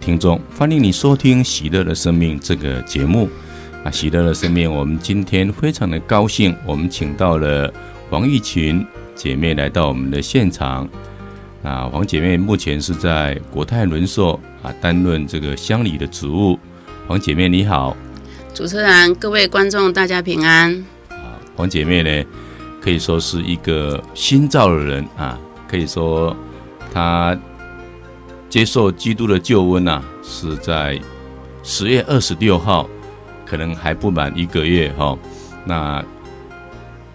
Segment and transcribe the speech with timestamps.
[0.00, 3.28] 听众，欢迎你收听《喜乐的生命》这个节目。
[3.84, 7.72] 啊，喜乐的生命，我们今天非常的高兴，我们请到了
[8.08, 10.88] 黄玉群姐妹来到我们的现场。
[11.62, 16.58] 啊，黄姐妹目前是在国泰轮硕啊，担任这个乡里的职务。
[17.06, 17.94] 黄姐妹你好，
[18.54, 20.74] 主持人、各位观众，大家平安。
[21.10, 22.28] 啊，黄姐妹呢，
[22.80, 26.34] 可以说是一个新造的人啊，可以说
[26.90, 27.38] 她。
[28.50, 31.00] 接受基督的救恩呐、啊，是在
[31.62, 32.86] 十月二十六号，
[33.46, 35.18] 可能还不满一个月哈、哦。
[35.64, 36.04] 那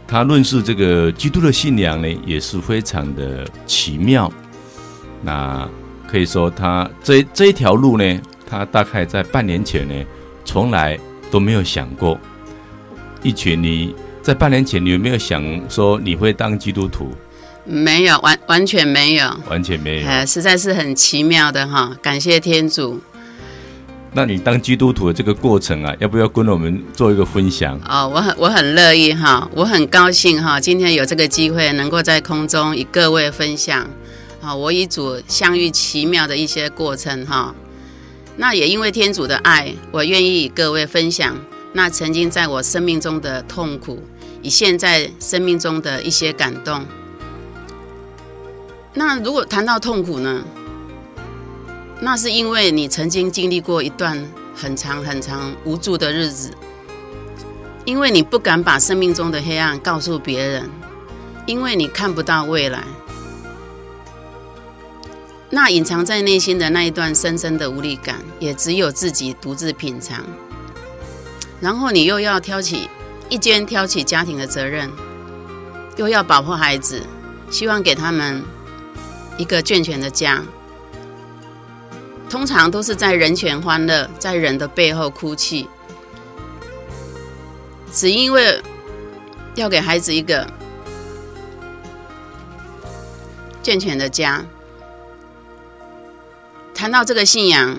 [0.08, 4.31] 他认识这个基督的信仰呢，也是非常的奇妙。
[5.22, 5.67] 那
[6.08, 10.06] 可以说他这这一条路呢，他大概在半年前呢，
[10.45, 10.97] 从来
[11.30, 12.17] 都没有想过。
[13.22, 17.11] 一群你在半年前，你有没有想说你会当基督徒？
[17.66, 23.02] 没有，完完全没有，完全没有，呃，实在是很奇妙的哈，感谢天主。
[24.13, 27.77] 那你当基督徒的这个过程啊，要不要跟我们做一个分享？
[27.85, 33.85] 哦，我很我很乐意哈，我很高兴哈，今天有这个机会能够在空中与各位分享，
[34.41, 37.53] 啊，我与主相遇奇妙的一些过程哈。
[38.38, 41.35] 那也因为天主的爱，我愿意与各位分享
[41.73, 44.02] 那曾经在我生命中的痛苦，
[44.41, 46.85] 以现在生命中的一些感动。
[48.97, 50.41] 那如果谈到痛苦呢？
[51.99, 56.51] 那是因为你曾经经历过一段很长很长无助的日子，
[57.84, 60.69] 因为你不敢把生命中的黑暗告诉别人，
[61.45, 62.84] 因为你看不到未来。
[65.50, 70.23] 那隐藏在内心的那一段深深的无力感，也只有自己独自品尝。
[71.59, 72.89] 然后你又要挑起
[73.28, 74.89] 一肩挑起家庭的责任，
[75.97, 77.01] 又要保护孩子，
[77.50, 78.41] 希望给他们。
[79.38, 80.44] 一个健全的家，
[82.29, 85.68] 通常都是在人前欢乐，在人的背后哭泣，
[87.91, 88.62] 只因为
[89.56, 90.47] 要给孩子一个
[93.62, 94.46] 健全的家。
[96.73, 97.78] 谈到这个信仰，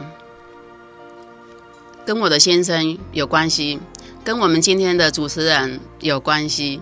[2.05, 3.79] 跟我的先生有关系，
[4.25, 6.81] 跟我们今天的主持人有关系。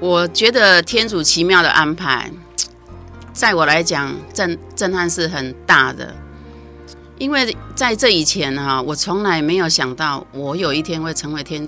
[0.00, 2.30] 我觉得天主奇妙的安排。
[3.32, 6.14] 在我来讲，震震撼是很大的，
[7.18, 11.66] 因为在这以前哈，我从来没有想到我有一天会成为天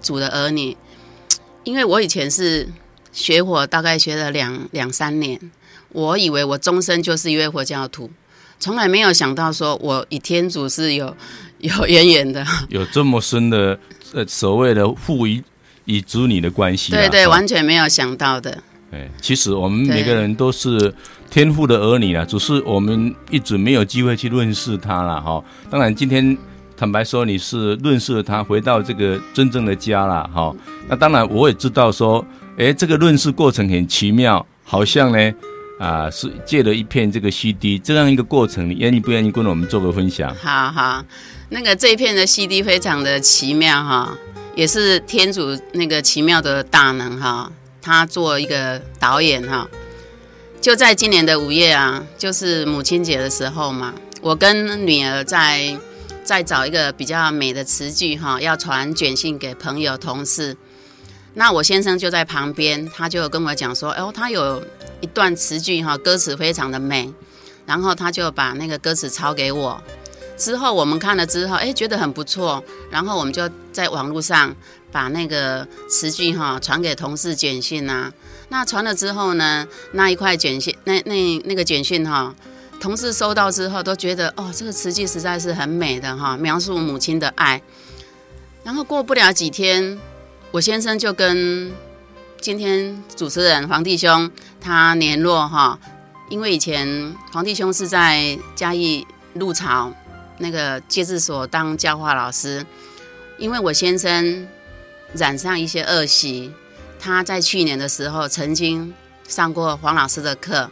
[0.00, 0.76] 主的儿女，
[1.62, 2.68] 因为我以前是
[3.12, 5.38] 学佛，大概学了两两三年，
[5.90, 8.10] 我以为我终身就是一位佛教徒，
[8.58, 11.14] 从来没有想到说我与天主是有
[11.58, 13.78] 有 渊源的，有这么深的
[14.14, 15.44] 呃所谓的父与
[15.84, 18.62] 与子女的关系，对对，完全没有想到的。
[19.20, 20.92] 其实我们每个人都是
[21.30, 25.42] 天赋的儿女啊，只是我们一直没有机会去认识他了哈。
[25.70, 26.36] 当然，今天
[26.76, 30.54] 坦白说，你是认识了他，回到这个真正的家了哈。
[30.88, 32.24] 那当然，我也知道说，
[32.58, 35.32] 哎，这个认识过程很奇妙，好像呢，
[35.78, 40.34] 啊，是借了一片这个 CD，这样一个过程，你愿意不愿意跟我们做个分享？
[40.36, 41.04] 好好，
[41.48, 44.16] 那个这一片的 CD 非常的奇妙哈，
[44.54, 47.50] 也是天主那个奇妙的大能哈。
[47.84, 49.68] 他做一个导演哈，
[50.58, 55.78] 就在今年的五月啊，就是母亲节的时候嘛，我跟女儿在
[56.24, 60.56] 在找一个比较美的词句哈，要传简讯给朋友同事。
[61.34, 64.64] 那我先生就在旁边，他就跟我讲说，哦，他有
[65.02, 67.12] 一段词句哈，歌词非常的美，
[67.66, 69.78] 然后他就把那个歌词抄给我。
[70.38, 74.56] 之后我们看了之后，哎，觉得很不错，然后我们就在网络上。
[74.94, 78.12] 把那个词句哈传给同事简讯啊，
[78.48, 82.32] 那传了之后呢，那一块简讯，那那那个简讯哈，
[82.78, 87.60] 同事收到之后都觉得哦，这个词句实在是很美的哈，描述母亲的爱。
[88.62, 89.98] 然后过不了几天，
[90.52, 91.72] 我先生就跟
[92.40, 94.30] 今天主持人黄弟兄
[94.60, 95.76] 他联络哈，
[96.30, 99.92] 因为以前黄弟兄是在嘉义鹿草
[100.38, 102.64] 那个戒治所当教化老师，
[103.38, 104.46] 因为我先生。
[105.16, 106.52] 染上一些恶习，
[106.98, 108.92] 他在去年的时候曾经
[109.28, 110.68] 上过黄老师的课，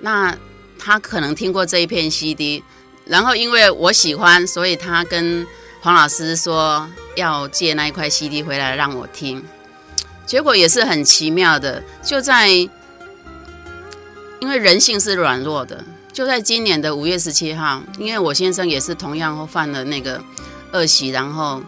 [0.00, 0.36] 那
[0.78, 2.62] 他可能听过这一片 CD，
[3.04, 5.46] 然后因为我喜欢，所以他跟
[5.80, 9.44] 黄老师说要借那一块 CD 回来让我听，
[10.24, 12.70] 结果也是很奇妙的，就在因
[14.48, 20.22] 为人性是软弱的，就在今年的五月十七号，因为我先生也是同样犯了那个
[20.72, 21.60] 恶习，然后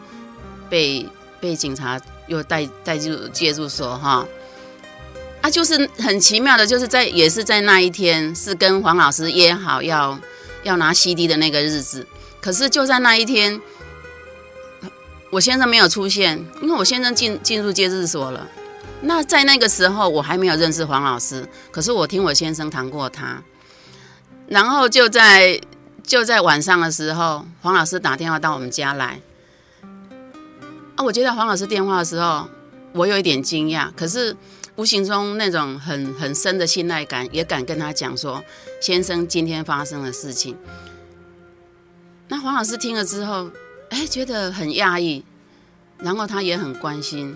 [0.68, 1.04] 被。
[1.40, 4.26] 被警察又带带入戒入所哈，
[5.40, 10.18] 啊，就是很奇妙的，就是在也是在那一天，是跟黄老师约好要
[10.62, 12.06] 要拿 CD 的那个日子。
[12.40, 13.60] 可是就在那一天，
[15.30, 18.46] 我先生没有出现，因为我先生进进入戒治所了。
[19.02, 23.42] 那在那个时候，我还没有认识黄老师，可是我听我先生谈过他。
[24.46, 25.60] 然后就在
[26.02, 29.20] 就在晚上的时候，黄老师打电话到我们家来。
[31.02, 32.48] 我接到黄老师电话的时候，
[32.92, 34.36] 我有一点惊讶，可是
[34.76, 38.42] 无形中那种很很深的信赖感，也敢跟他讲说，
[38.80, 40.56] 先生今天发生的事情。
[42.28, 43.50] 那黄老师听了之后，
[43.90, 45.24] 哎，觉得很讶异，
[45.98, 47.34] 然后他也很关心。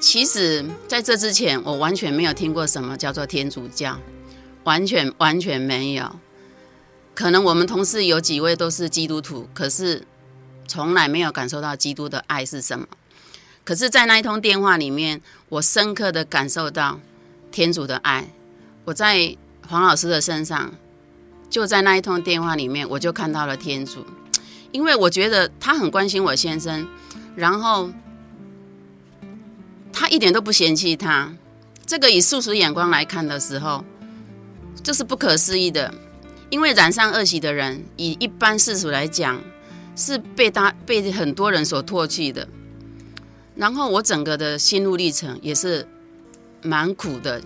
[0.00, 3.98] 其实在这之前，我完全没有听过什么叫做天主教，
[4.64, 6.16] 完全完全没有。
[7.14, 10.02] 可能我们同事有几位都是基督徒，可是
[10.66, 12.86] 从来没有感受到基督的爱是什么。
[13.64, 17.00] 可是，在那一通电话里面，我深刻的感受到
[17.50, 18.28] 天主的爱。
[18.84, 19.36] 我在
[19.66, 20.72] 黄老师的身上。
[21.48, 24.04] 就在那一通电话里面，我就看到了天主，
[24.72, 26.86] 因为我觉得他很关心我先生，
[27.36, 27.88] 然后
[29.92, 31.32] 他一点都不嫌弃他。
[31.86, 33.84] 这个以世俗眼光来看的时候，
[34.82, 35.94] 这是不可思议的。
[36.50, 39.40] 因为染上恶习的人，以一般世俗来讲，
[39.96, 42.46] 是被他被很多人所唾弃的。
[43.56, 45.88] 然后我整个的心路历程也是
[46.62, 47.42] 蛮苦的。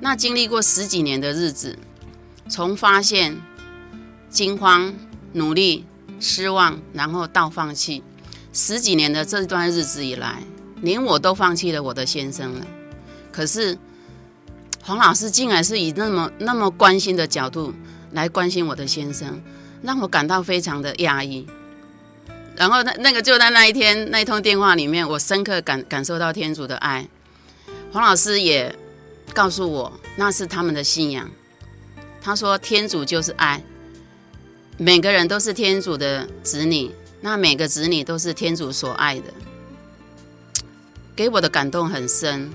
[0.00, 1.78] 那经历过十几年的日子。
[2.48, 3.40] 从发现、
[4.28, 4.92] 惊慌、
[5.32, 5.86] 努力、
[6.20, 8.02] 失望，然后到放弃，
[8.52, 10.42] 十几年的这段日子以来，
[10.82, 12.66] 连我都放弃了我的先生了。
[13.30, 13.78] 可是
[14.82, 17.72] 黄老师竟然是以那么那么关心的角度
[18.10, 19.40] 来关心我的先生，
[19.80, 21.46] 让我感到非常的压抑。
[22.62, 27.04] 然后那那个就在那一天那一通电话里面，我深刻感感受到天主的爱。
[27.92, 28.72] 黄老师也
[29.34, 31.28] 告诉我，那是他们的信仰。
[32.22, 33.60] 他说：“天主就是爱，
[34.78, 36.88] 每个人都是天主的子女，
[37.20, 39.24] 那每个子女都是天主所爱的，
[41.16, 42.48] 给我的感动很深。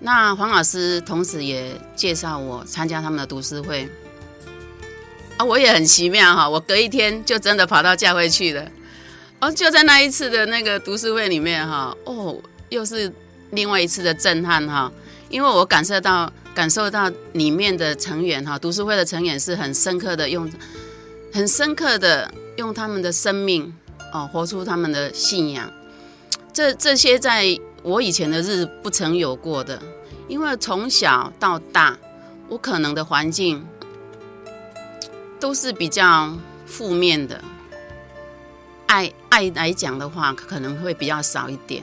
[0.00, 3.88] 那黄老师同时也介绍我参加他们的读书会，
[5.36, 8.68] 啊，我也很奇妙哈，我隔一天就真的跑到教会去了。
[9.40, 12.36] 哦，就在那一次的那个读书会里面哈，哦，
[12.68, 13.12] 又是
[13.50, 14.90] 另外一次的震撼哈，
[15.28, 20.50] 因为我感受到。”感受到里面的成员哈，读书会的成员是很深刻的用，
[21.30, 23.70] 很深刻的用他们的生命
[24.10, 25.70] 哦，活出他们的信仰。
[26.54, 27.44] 这这些在
[27.82, 29.78] 我以前的日子不曾有过的，
[30.28, 31.98] 因为从小到大，
[32.48, 33.62] 我可能的环境
[35.38, 36.34] 都是比较
[36.64, 37.44] 负面的，
[38.96, 41.82] 爱爱来讲的话，可能会比较少一点。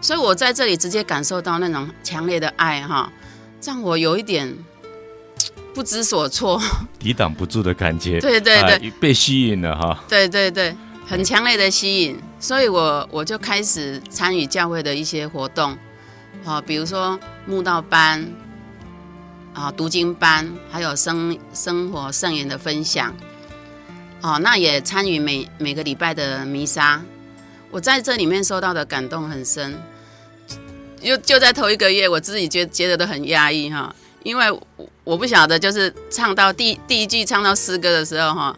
[0.00, 3.12] 所以我在这里直接感受到那种强烈的爱哈。
[3.62, 4.56] 让我有一点
[5.74, 6.60] 不知所措，
[6.98, 8.18] 抵挡不住的感觉。
[8.18, 10.02] 对对对，啊、被吸引了哈。
[10.08, 10.74] 对对对，
[11.06, 15.76] 很强烈的吸引，所以我我就开始参与教会的一些活动，
[16.44, 18.26] 啊，比如说慕道班，
[19.52, 23.14] 啊，读经班，还有生生活圣言的分享，
[24.22, 27.02] 哦，那也参与每每个礼拜的弥撒，
[27.70, 29.80] 我在这里面受到的感动很深。
[31.02, 34.44] 就就在头一个月，我自己觉觉得都很压抑哈，因为
[35.02, 38.54] 我不晓得，就是唱到第第一句唱到诗歌的时候哈，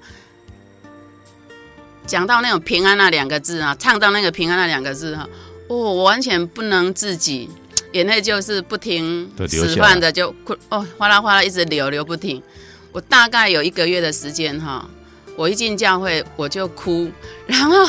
[2.04, 5.28] 讲到那种平安那两个字啊，唱到那个平安那两个字哈，
[5.68, 7.48] 哦，我完全不能自己，
[7.92, 12.42] 眼泪就是不停使唤的就哭哦，哗啦哗啦一直流流不停，
[12.90, 14.84] 我大概有一个月的时间哈，
[15.36, 17.10] 我一进教会我就哭，
[17.46, 17.86] 然后。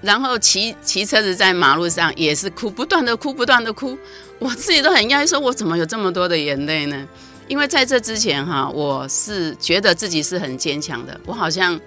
[0.00, 3.98] 然后骑骑车子在马路上也是哭，不断的哭，不断的哭，
[4.38, 7.04] 我自己都很讶异，说我怎么有这么多的眼泪呢？
[7.48, 11.80] 因为在这之前哈，我是觉得自己是很坚强的，我好像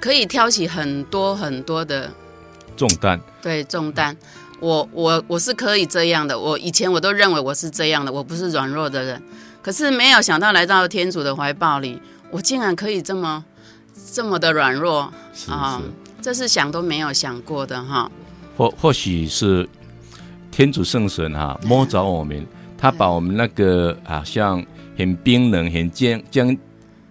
[0.00, 2.12] 可以挑起很多很多的
[2.76, 4.16] 重担，对重担，
[4.58, 9.22] 我我我是可以这样的，我以前我都认为我是这样的，我不是软弱的人，
[9.62, 13.44] 可是没有想到来到天主的怀抱里，我竟然可以这么
[14.12, 15.12] 这么的软弱
[15.48, 15.80] 啊！
[16.20, 18.10] 这是想都没有想过的哈，
[18.56, 19.68] 或或许是
[20.50, 22.46] 天主圣神哈摸着我们，
[22.78, 24.64] 他把我们那个啊像
[24.96, 26.58] 很冰冷、很坚坚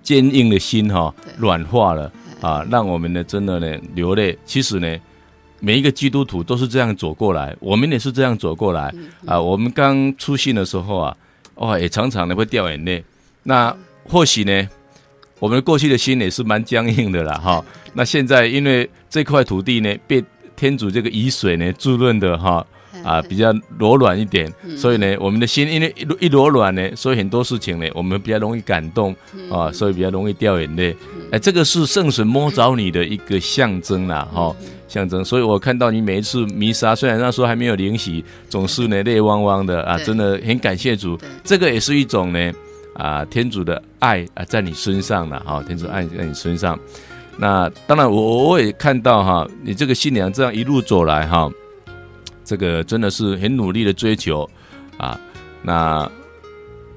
[0.01, 4.35] 坚硬的心哈软化了啊，让我们呢真的呢流泪。
[4.45, 4.97] 其实呢，
[5.59, 8.91] 每一个基督徒都是这样走过来，我们也是这样走过来
[9.27, 9.39] 啊。
[9.39, 11.17] 我们刚出信的时候啊，
[11.55, 13.03] 哇，也常常的会掉眼泪。
[13.43, 14.69] 那或许呢，
[15.43, 17.61] 我们过去的心也是蛮僵硬的啦哈。
[17.93, 20.23] 那现在因为这块土地呢，被
[20.55, 22.65] 天主这个雨水呢滋润的哈，
[23.03, 29.13] 啊比较柔软一点，所以呢，我们的心因为一柔软呢，所以很多事情呢，我们比较容易感动
[29.51, 30.95] 啊，所以比较容易掉眼泪。
[31.29, 34.55] 哎，这个是圣神摸着你的一个象征啦，哈，
[34.87, 35.25] 象征。
[35.25, 41.19] 所以我看到你每一次弥撒，虽然那时候还没有灵洗，总是呢泪汪汪的啊，真的很感谢主。
[41.43, 42.53] 这个也是一种呢
[42.95, 46.79] 啊天主的爱啊在你身上了哈，天主爱在你身上。
[47.35, 51.49] 那当然，我我也看到哈，你这个新娘这样一路走来哈，
[52.45, 54.47] 这个真的是很努力的追求
[54.97, 55.19] 啊。
[55.63, 56.07] 那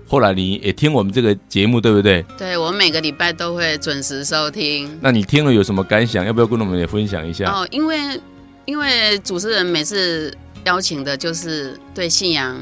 [0.07, 2.23] 后来你也听我们这个节目，对不对？
[2.37, 4.99] 对，我每个礼拜都会准时收听。
[5.01, 6.23] 那你听了有什么感想？
[6.27, 7.51] 要不要跟我们也分享一下？
[7.51, 8.21] 哦，因为
[8.67, 10.31] 因为主持人每次
[10.65, 12.55] 邀请的就是对信仰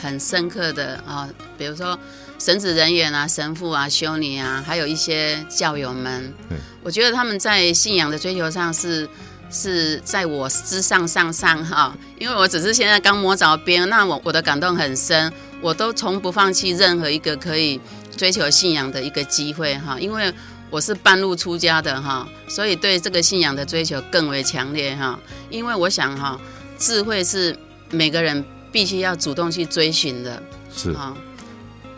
[0.00, 1.28] 很深刻的啊，
[1.58, 1.98] 比如说。
[2.38, 6.32] 神职人员啊，神父啊，修女啊，还有一些教友们，
[6.82, 9.08] 我觉得他们在信仰的追求上是
[9.50, 17.80] 是在我之上上上哈，因为我只是现在刚摸着边，那我我的感动很深，我都从不放弃任何一个可以
[18.16, 20.32] 追求信仰的一个机会哈，因为
[20.70, 25.18] 我是半路出家的哈，所以对这个信仰的追求更为强烈哈，
[25.50, 26.40] 因为我想哈，
[26.78, 27.58] 智慧是
[27.90, 30.40] 每个人必须要主动去追寻的，
[30.72, 30.92] 是。
[30.92, 31.16] 啊。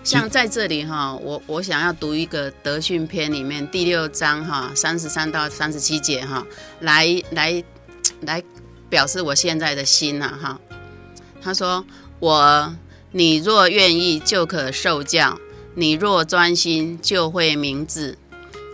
[0.03, 6.45] 像在这里哈，我我想要读一个德训篇里面第六章哈，三十三到三十七节哈，
[6.81, 7.63] 来来
[8.23, 8.43] 来
[8.89, 10.59] 表示我现在的心呐哈。
[11.43, 11.85] 他说
[12.19, 12.75] ：“我
[13.13, 15.37] 你若愿意，就可受教；
[15.75, 18.15] 你若专心，就会明智；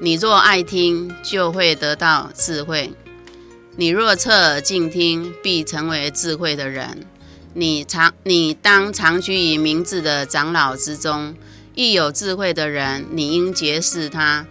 [0.00, 2.90] 你若爱听，就会得到智慧；
[3.76, 7.04] 你若侧耳静听，必成为智慧的人。”
[7.58, 11.34] 你常，你当常居于明智的长老之中，
[11.74, 14.44] 遇有智慧的人，你应结识他。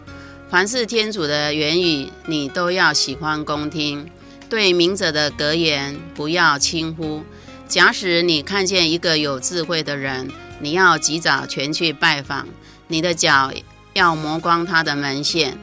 [0.49, 4.09] 凡是天主的言语，你都要喜欢恭听。
[4.49, 7.23] 对明者的格言，不要轻忽。
[7.67, 10.27] 假使你看见一个有智慧的人，
[10.59, 12.47] 你要及早前去拜访。
[12.87, 13.53] 你的脚
[13.93, 15.55] 要磨光他的门线。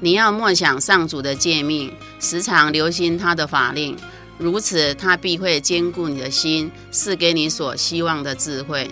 [0.00, 3.94] 你要默想上主的诫命，时常留心他的法令。
[4.38, 8.90] 如此，他必会兼顾你的心，赐给你所希望的智慧。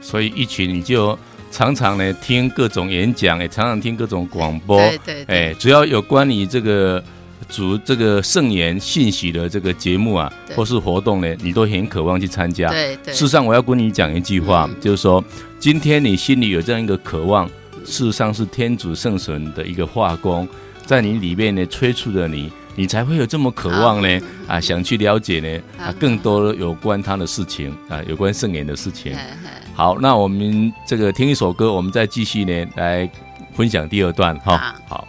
[0.00, 1.18] 所以，一群你就
[1.50, 4.78] 常常呢听各种演讲，也常常听各种广播。
[4.78, 5.36] 对对，对。
[5.50, 7.02] 哎，只要有关于这个
[7.48, 12.70] 主这个圣言信息的这个节目啊，或是活动呢，你都很渴望去参加。
[12.70, 13.12] 对对。
[13.12, 15.22] 事实上，我要跟你讲一句话，嗯、就是说，
[15.58, 17.44] 今天你心里有这样一个渴望，
[17.84, 20.48] 事实上是天主圣神的一个化工，
[20.86, 22.52] 在你里面呢催促着你。
[22.78, 29.16] 你才会有这么渴望呢啊，想去了解呢啊，更多有关他的事情啊，有关圣言的事情。
[29.74, 33.10] 好，那我们这个听一首歌，我们再继续呢来
[33.52, 34.76] 分享第二段哈。
[34.88, 35.07] 好。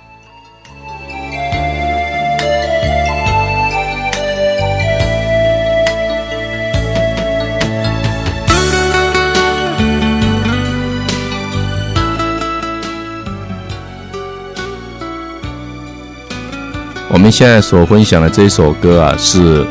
[17.12, 19.66] 我们现在所分享的这首歌啊，是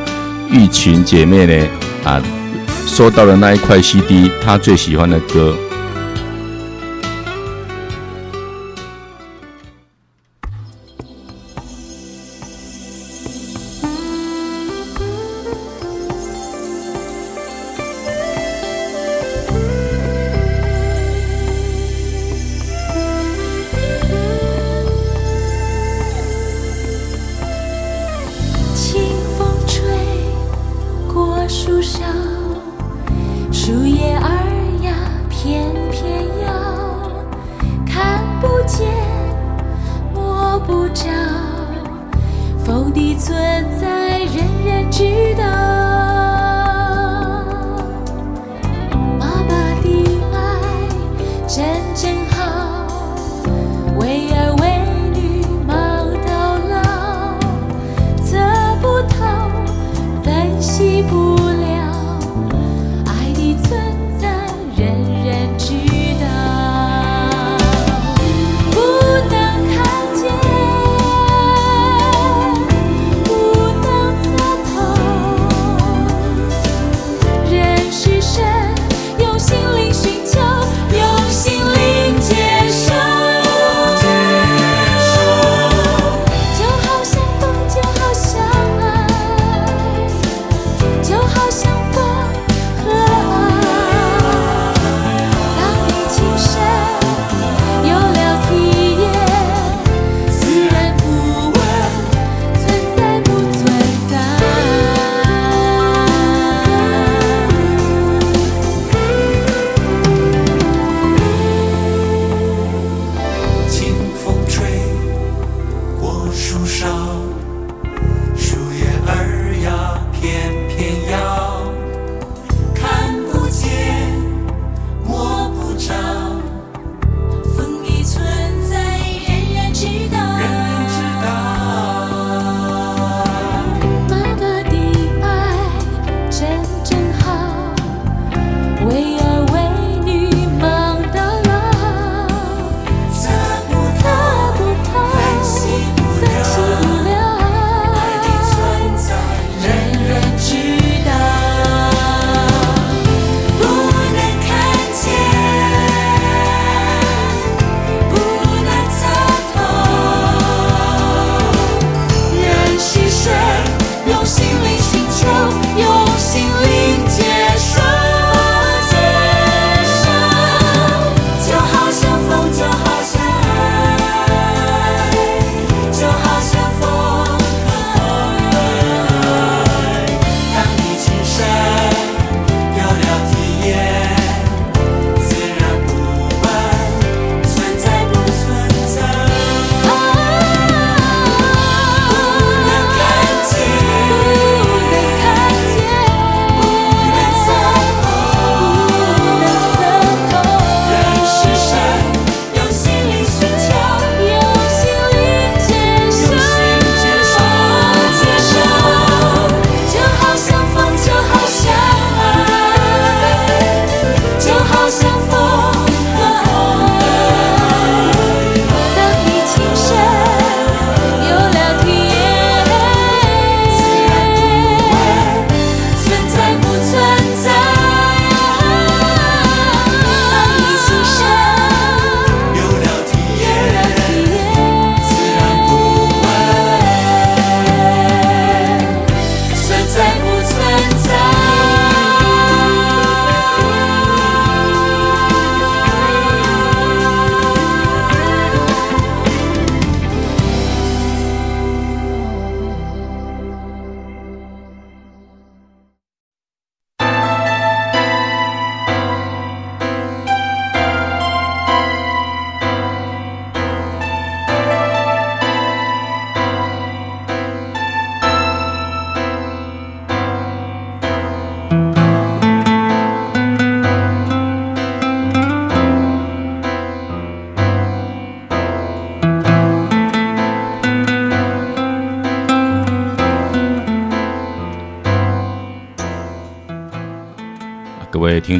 [0.50, 1.68] 玉群姐妹呢
[2.04, 2.20] 啊
[2.84, 5.56] 收到的那一块 CD，她最喜欢的歌。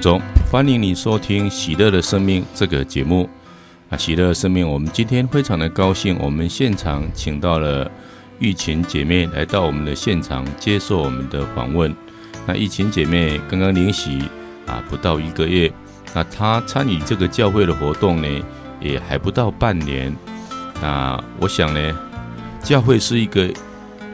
[0.01, 3.29] 中，欢迎你收听《喜乐的生命》这个节目。
[3.91, 7.91] 啊，喜乐的生命，我们今天非常的高兴，我们现场请到了
[8.39, 11.95] 玉琴姐妹来到我们的现场接受我们的访问。
[12.47, 14.21] 那玉琴姐妹刚刚领洗
[14.67, 15.73] 啊，不到一个月。
[16.15, 18.29] 那她参与这个教会的活动呢，
[18.81, 20.15] 也还不到半年。
[20.81, 21.99] 那我想呢，
[22.63, 23.47] 教会是一个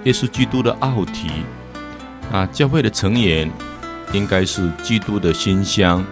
[0.05, 1.31] 耶稣基督的奥体。
[2.33, 3.51] 啊，教会的成员
[4.15, 6.05] 应该是基督的馨香。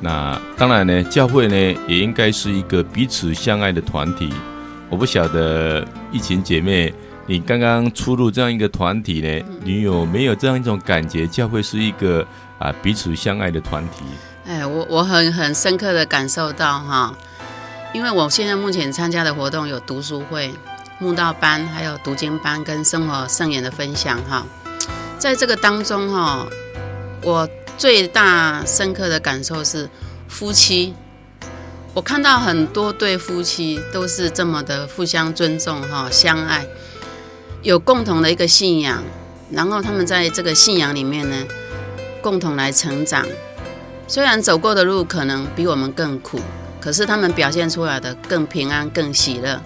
[0.00, 4.32] 那当然呢，教会呢也应该是一个彼此相爱的团体。
[4.88, 6.94] 我不晓得疫情姐妹，
[7.26, 11.26] 你刚刚出入这样一个团体呢，你有没有这样一种感觉？
[11.26, 12.26] 教会是一个
[12.58, 14.04] 啊彼此相爱的团体。
[14.46, 17.12] 哎，我我很很深刻的感受到哈，
[17.92, 20.54] 因为我现在目前参加的活动有读书会、
[20.98, 24.46] 慕道班，还有读经班跟生活圣言的分享哈。
[25.18, 26.46] 在这个当中哈，
[27.22, 29.88] 我最大深刻的感受是
[30.28, 30.94] 夫妻，
[31.94, 36.66] 我看到很多对夫妻都是这么的互相尊重哈，相爱，
[37.62, 39.02] 有共同的一个信仰，
[39.50, 41.46] 然后他们在这个信仰里面呢，
[42.22, 43.26] 共同来成长。
[44.06, 46.40] 虽然走过的路可能比我们更苦，
[46.80, 49.60] 可是他们表现出来的更平安、更喜乐。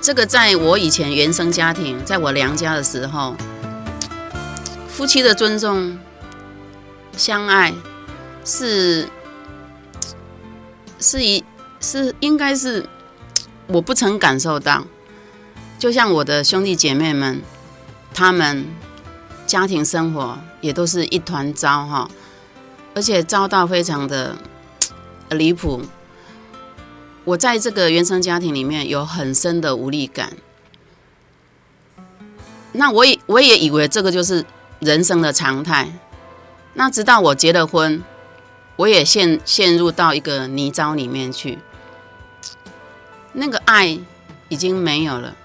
[0.00, 3.36] 这个在我以前原生家庭，在我娘家的时候。
[4.88, 5.98] 夫妻的尊重、
[7.16, 7.72] 相爱，
[8.44, 9.08] 是
[10.98, 11.44] 是一
[11.80, 12.88] 是应该是
[13.66, 14.84] 我不曾感受到。
[15.78, 17.40] 就像我的兄弟姐妹们，
[18.14, 18.66] 他们
[19.46, 22.10] 家庭生活也都是一团糟哈，
[22.94, 24.36] 而且糟到非常的
[25.30, 25.82] 离谱。
[27.24, 30.32] 我在这个原生家庭里面有很深的无力感。
[32.72, 34.44] 那我也我也以为这个就是。
[34.84, 35.88] 人生的常态，
[36.74, 38.02] 那直到我结了婚，
[38.76, 41.58] 我也陷陷入到一个泥沼里面去。
[43.32, 43.98] 那个爱
[44.48, 45.36] 已经没有了，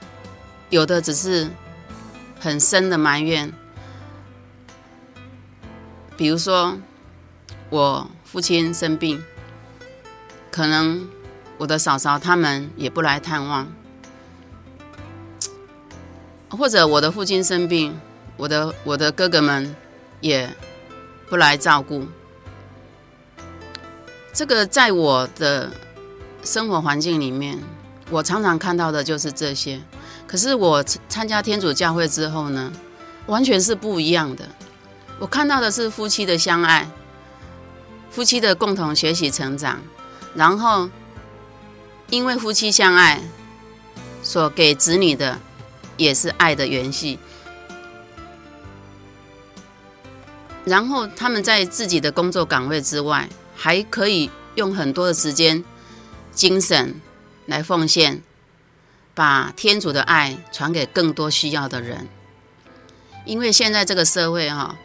[0.69, 1.49] 有的只是
[2.39, 3.51] 很深的埋怨。
[6.15, 6.77] 比如说，
[7.69, 9.23] 我父亲生病，
[10.49, 11.07] 可能
[11.57, 13.67] 我的嫂嫂他们也不来探望，
[16.49, 17.99] 或者我的父亲生病。
[18.39, 19.75] 我的我的哥哥们
[20.21, 20.55] 也
[21.29, 22.07] 不来照顾，
[24.33, 25.71] 这个在我的
[26.43, 27.61] 生活环境里面，
[28.09, 29.81] 我常常看到的就是这些。
[30.25, 32.71] 可是我参加天主教会之后呢，
[33.25, 34.47] 完全是不一样的。
[35.19, 36.89] 我看到的是夫妻的相爱，
[38.09, 39.81] 夫妻的共同学习成长，
[40.35, 40.89] 然后
[42.09, 43.21] 因为夫妻相爱，
[44.23, 45.39] 所给子女的
[45.97, 47.19] 也是爱的延续。
[50.67, 55.63] 然后他们在自己的工作岗位之外，还可以用很多的时间、
[56.33, 56.99] 精神
[57.45, 58.21] 来奉献，
[59.15, 62.09] 把天主的爱传给更多需要的人。
[63.23, 64.77] 因为现在这个社会哈，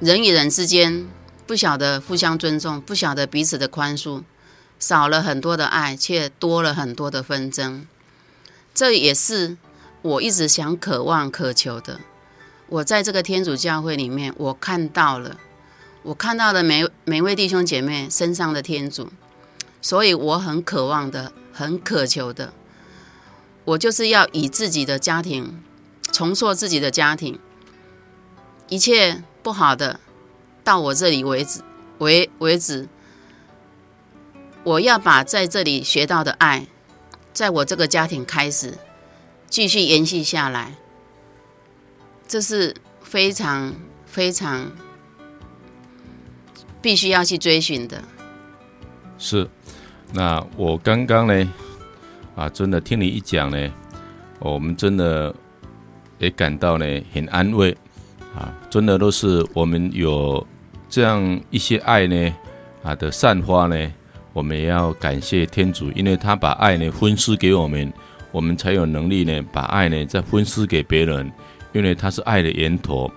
[0.00, 1.08] 人与人之间
[1.46, 4.22] 不晓得互相尊重，不晓得彼此的宽恕，
[4.78, 7.86] 少了很多的爱，却多了很多的纷争。
[8.74, 9.56] 这也是
[10.02, 12.00] 我一直想渴望、渴求的。
[12.70, 15.36] 我在这个天主教会里面，我看到了，
[16.04, 19.10] 我看到了每每位弟兄姐妹身上的天主，
[19.82, 22.52] 所以我很渴望的，很渴求的，
[23.64, 25.60] 我就是要以自己的家庭
[26.12, 27.40] 重塑自己的家庭，
[28.68, 29.98] 一切不好的
[30.62, 31.62] 到我这里为止
[31.98, 32.88] 为为止，
[34.62, 36.68] 我要把在这里学到的爱，
[37.32, 38.78] 在我这个家庭开始
[39.48, 40.76] 继续延续下来。
[42.30, 43.74] 这是非常
[44.06, 44.70] 非常
[46.80, 48.00] 必须要去追寻的。
[49.18, 49.48] 是，
[50.12, 51.52] 那我刚刚呢，
[52.36, 53.72] 啊，真的听你一讲呢，
[54.38, 55.34] 我们真的
[56.18, 57.76] 也感到呢很安慰
[58.36, 60.46] 啊，真的都是我们有
[60.88, 62.32] 这样一些爱呢
[62.84, 63.92] 啊的散发呢，
[64.32, 67.92] 我们也要感谢天主，因为他把爱呢分施给我们，
[68.30, 71.28] 我们才有能力呢把爱呢再分施给别人。
[71.72, 73.10] 因为他是爱的源头，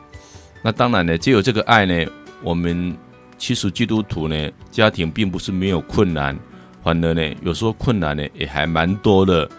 [0.62, 2.06] 那当然呢，只有这个爱呢，
[2.42, 2.96] 我们
[3.38, 6.38] 其实基督徒呢，家庭并不是没有困难，
[6.84, 9.50] 反而呢，有时候困难呢也还蛮多的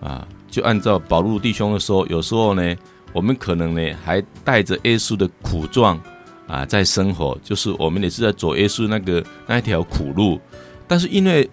[0.00, 0.26] 啊。
[0.50, 2.74] 就按照保禄弟兄的说，有时候呢，
[3.12, 6.00] 我们可能呢还带着耶稣的苦状
[6.46, 10.40] 啊在生活，就是我们也是在走耶稣那个那一条苦路，
[10.86, 11.48] 但是因为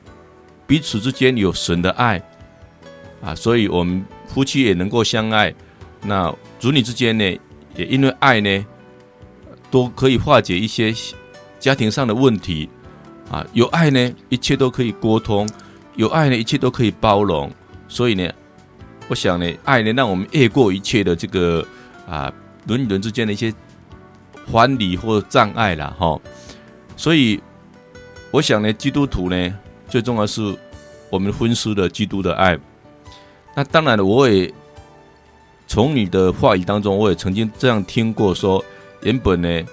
[0.65, 2.21] 彼此之间有神的爱
[3.21, 5.53] 啊，所以我们夫妻也能够相爱。
[6.05, 7.23] 那子女之间呢，
[7.75, 8.65] 也因为爱呢，
[9.71, 10.93] 都可以化解一些
[11.59, 12.69] 家庭上的问题
[13.31, 15.47] 啊，有爱呢，一切都可以沟通；
[15.95, 17.51] 有爱呢，一切都可以包容。
[17.87, 18.31] 所以呢，
[19.07, 21.65] 我想呢，爱呢，让我们越过一切的这个
[22.07, 22.31] 啊，
[22.67, 23.53] 人与人之间的一些
[24.51, 26.19] 藩篱或障碍了哈。
[26.95, 27.41] 所以，
[28.31, 30.55] 我想呢，基督徒呢，最重要是
[31.09, 32.57] 我们分施的基督的爱。
[33.55, 34.53] 那当然了，我也
[35.67, 38.63] 从你的话语当中，我也曾经这样听过说，
[39.01, 39.63] 原本呢。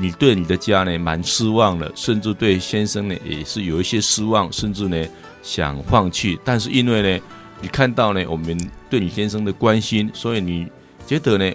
[0.00, 5.04] 你对你的家呢蛮失望的，甚至对先生呢也是有一些失望，甚至呢
[5.42, 6.38] 想放弃。
[6.44, 7.24] 但是因为呢，
[7.60, 8.56] 你看到呢我们
[8.88, 10.68] 对你先生的关心，所以你
[11.04, 11.52] 觉得呢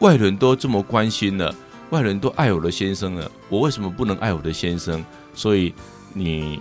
[0.00, 1.54] 外人都这么关心了，
[1.90, 5.04] 外人都爱我的先生了，我为什么不能爱我的先生？
[5.32, 5.72] 所以
[6.12, 6.60] 你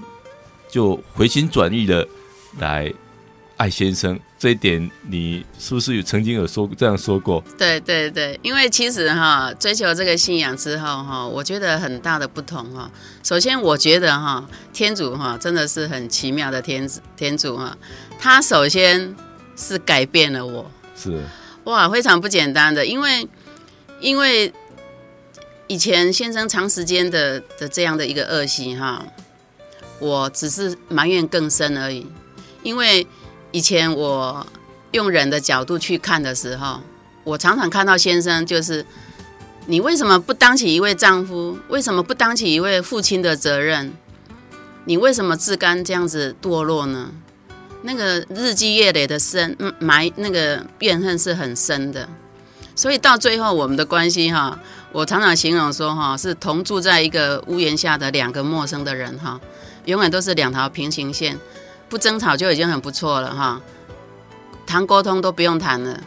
[0.69, 2.08] 就回心转意的
[2.60, 2.93] 来。
[3.58, 7.41] 爱先生这一点，你是不是有曾经有说这样说过？
[7.58, 12.91] 对对对，因为其实哈，追求这个信仰之后哈，我觉得很大的不同哈。
[13.23, 17.77] 首先，我觉得哈，天主哈真的是很奇妙的天子天主哈，
[18.19, 19.15] 他首先
[19.56, 21.23] 是改变了我，是
[21.63, 23.25] 哇，非常不简单的，因为
[24.01, 24.51] 因为
[25.67, 29.06] 以前先生长时间的的这样的一个恶习哈，
[29.99, 32.06] 我只是埋怨更深而已，
[32.62, 33.08] 因为。
[33.54, 34.46] 以前我
[34.92, 36.82] 用人的角度去看的时候，
[37.24, 38.84] 我常常看到先生就是，
[39.68, 41.56] 你为什么不当起一位丈夫？
[41.70, 43.94] 为什么不当起一位父亲的责任？
[44.86, 47.12] 你为什么自甘这样子堕落呢？
[47.84, 52.10] 那个日积月累的深埋那个怨恨是很深的，
[52.76, 54.58] 所以到最后我们的关系哈，
[54.92, 59.39] 我常常形容说哈，是同住在一个屋檐下的两个陌生的人哈，
[59.86, 61.38] 永远都是两条平行线。
[61.89, 63.62] 不争吵就已经很不错了哈，
[64.65, 66.00] 谈沟通都不用谈了。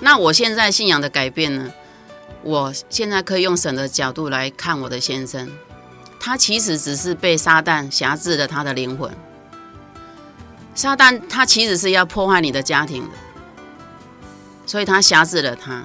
[0.00, 1.72] 那我现在信仰的改变呢？
[2.42, 5.48] 我现在可以用神的角度来看我的先生，
[6.18, 9.08] 他其实只是被撒旦挟制了他的灵魂。
[10.74, 13.10] 撒旦他其实是要破坏你的家庭的，
[14.66, 15.84] 所以他挟制了他。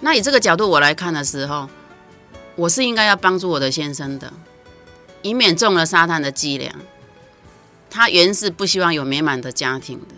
[0.00, 1.68] 那以这个角度我来看的时候，
[2.54, 4.32] 我是应该要帮助我的先生的，
[5.22, 6.72] 以免中了撒旦的伎俩。
[7.94, 10.14] 他原是不希望有美满的家庭的，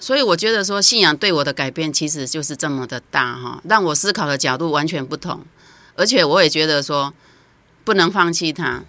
[0.00, 5.40] 所以我觉得说信仰对我的改变其实就是这么的大哈，让我思考的角度完全不同，
[5.94, 7.14] 而且我也觉得说
[7.84, 8.82] 不能放弃他，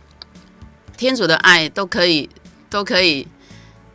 [0.98, 2.28] 天主的爱都可以
[2.68, 3.28] 都可以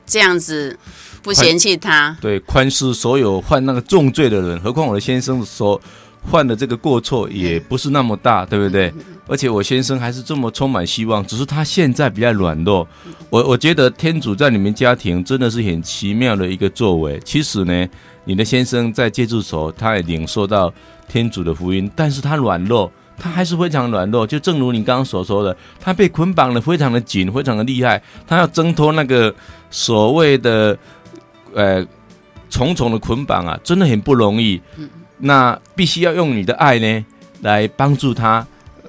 [0.07, 0.79] 这样子
[1.25, 5.83] 不嫌弃他，对，宽恕所有犯那个重罪的人，何况我的先生说。
[6.31, 8.95] 犯的这个过错也不是那么大，对不对？
[9.29, 12.87] 而且我先生还是这么充满希望，只是他现在比较软弱。
[13.31, 17.21] 我我觉得天主在你们家庭真的是很奇妙的一个作为。
[17.25, 17.89] 其实呢，
[18.25, 20.73] 你的先生在戒治所，他也领受到
[21.09, 24.27] 天主的福音，但是他软弱，他还是非常软弱。
[24.27, 29.35] 就正如你刚刚所说的，他被捆绑的非常的紧，非常的厉害，他要挣脱那个
[29.71, 30.77] 所谓的
[31.55, 31.87] 呃
[32.51, 34.61] 重重的捆绑啊，真的很不容易。
[35.19, 37.05] 那必须要用你的爱呢，
[37.43, 38.45] 来帮助他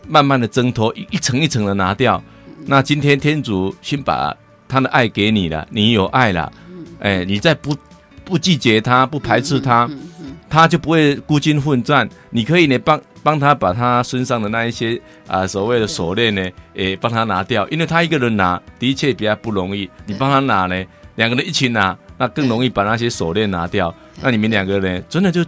[0.08, 2.22] 慢慢的挣脱，一层一层的拿掉。
[2.66, 4.36] 那今天天主先把
[4.68, 6.52] 他的爱给你了，你有爱了，
[7.00, 7.76] 哎，你再不
[8.24, 9.90] 不拒绝他，不排斥他，
[10.50, 12.08] 他就不会孤军奋战。
[12.30, 20.86] 你可以呢帮帮他把他身上的那一些啊所谓的锁链呢，诶帮他拿掉，因为他一个人拿的确比较不容易，你帮他拿呢，
[21.16, 23.94] 两个人一起拿，那更容易把那些锁链拿掉。
[24.22, 25.46] 那你们两个人真的就。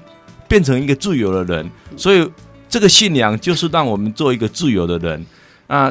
[0.47, 2.31] 变成一个自由的人，所以
[2.75, 5.25] 这个信仰就是让我们做一个自由的人。
[5.65, 5.89] 啊，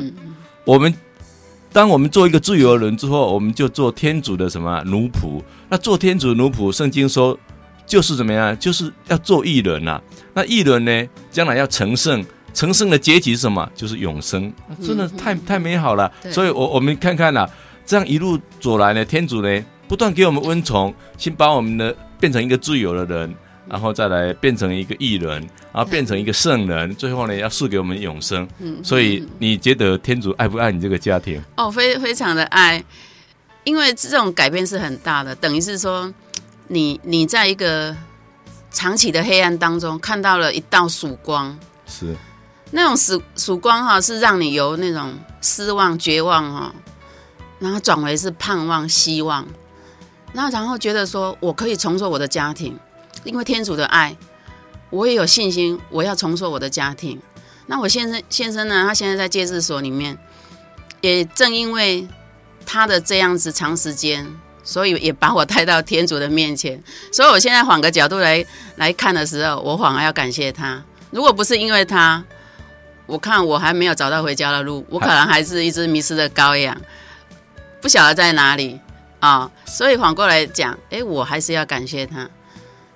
[0.66, 0.94] 我们
[1.72, 5.42] 当我们做一个自由的人之后，我们就做天主的什么奴仆。
[5.70, 7.38] 那做天主的奴仆，圣经说
[7.86, 8.54] 就是怎么样？
[8.58, 9.98] 就是要做义人呐。
[10.34, 13.66] 那义人呢，将来要成圣，成圣的结局是什么？
[13.74, 14.52] 就是永生。
[14.82, 16.12] 真的太太美好了。
[16.30, 17.48] 所以我我们看看呐，
[17.86, 23.34] 这样一路走来呢，天主呢不断给我们温宠，先把我们的变成一个自由的人。
[23.66, 25.42] 然后再来变成一个异人，
[25.74, 28.48] 然后变成一个圣人，最后呢要赐给我们永生。
[28.60, 31.42] 嗯，所以你觉得天主爱不爱你这个家庭？
[31.56, 32.82] 哦，非非常的爱，
[33.64, 36.14] 因为这种改变是很大的，等于是说
[36.68, 37.92] 你你在一个
[38.70, 41.58] 长期的黑暗当中看到了一道曙光，
[41.88, 42.14] 是
[42.70, 46.72] 那种曙曙光哈，是让你由那种失望、绝望哈，
[47.58, 49.44] 然后转为是盼望、希望，
[50.32, 52.78] 然后然后觉得说我可以重塑我的家庭。
[53.24, 54.14] 因为天主的爱，
[54.94, 57.20] 我也有信心，我要重塑我的家庭。
[57.66, 58.85] 那我先生先生呢？
[58.87, 60.16] 他现在在戒治所里面，
[61.00, 62.07] 也正因为
[62.64, 64.24] 他的这样子长时间，
[64.62, 66.80] 所以也把我带到天主的面前。
[67.11, 68.44] 所以我现在换个角度来
[68.76, 70.80] 来看的时候，我反而要感谢他。
[71.11, 72.22] 如果不是因为他，
[73.07, 76.80] 我看我还没有找到回家的路，我可能还是一只迷失的羔羊，
[77.80, 78.78] 不晓得在哪里
[79.18, 82.28] 啊、所以反过来讲，哎，我还是要感谢他。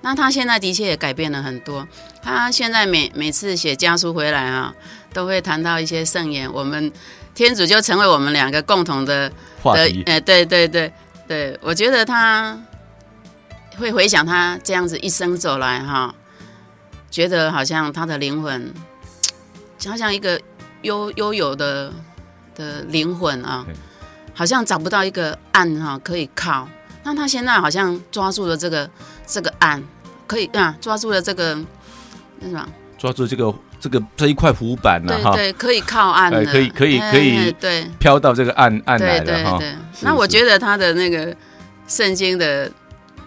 [0.00, 1.86] 那他现在的确也改变了很多。
[2.22, 4.72] 他现在每每次写家书回来啊，
[5.12, 6.50] 都会谈到一些圣言。
[6.52, 6.90] 我们
[7.34, 9.30] 天主就成为我们两个共同的
[9.62, 10.02] 话题。
[10.06, 10.92] 哎，对对对
[11.26, 12.58] 对，我觉得他
[13.76, 16.14] 会回想他这样子一生走来哈，
[17.10, 18.72] 觉得好像他的灵魂，
[19.86, 20.40] 好像一个
[20.82, 21.92] 悠悠游的
[22.54, 23.66] 的灵魂啊，
[24.34, 26.68] 好像找不到一个岸哈可以靠。
[27.04, 28.88] 那他现在好像抓住了这个
[29.28, 29.82] 这个岸，
[30.26, 31.56] 可以啊，抓住了这个。
[32.40, 32.66] 那什么？
[32.96, 35.16] 抓住这个这个这一块浮板呢？
[35.22, 39.60] 哈，对，可以靠岸的，可以可以可以，对，飘到这个岸岸来的哈。
[40.00, 41.36] 那我觉得他的那个
[41.86, 42.70] 圣经的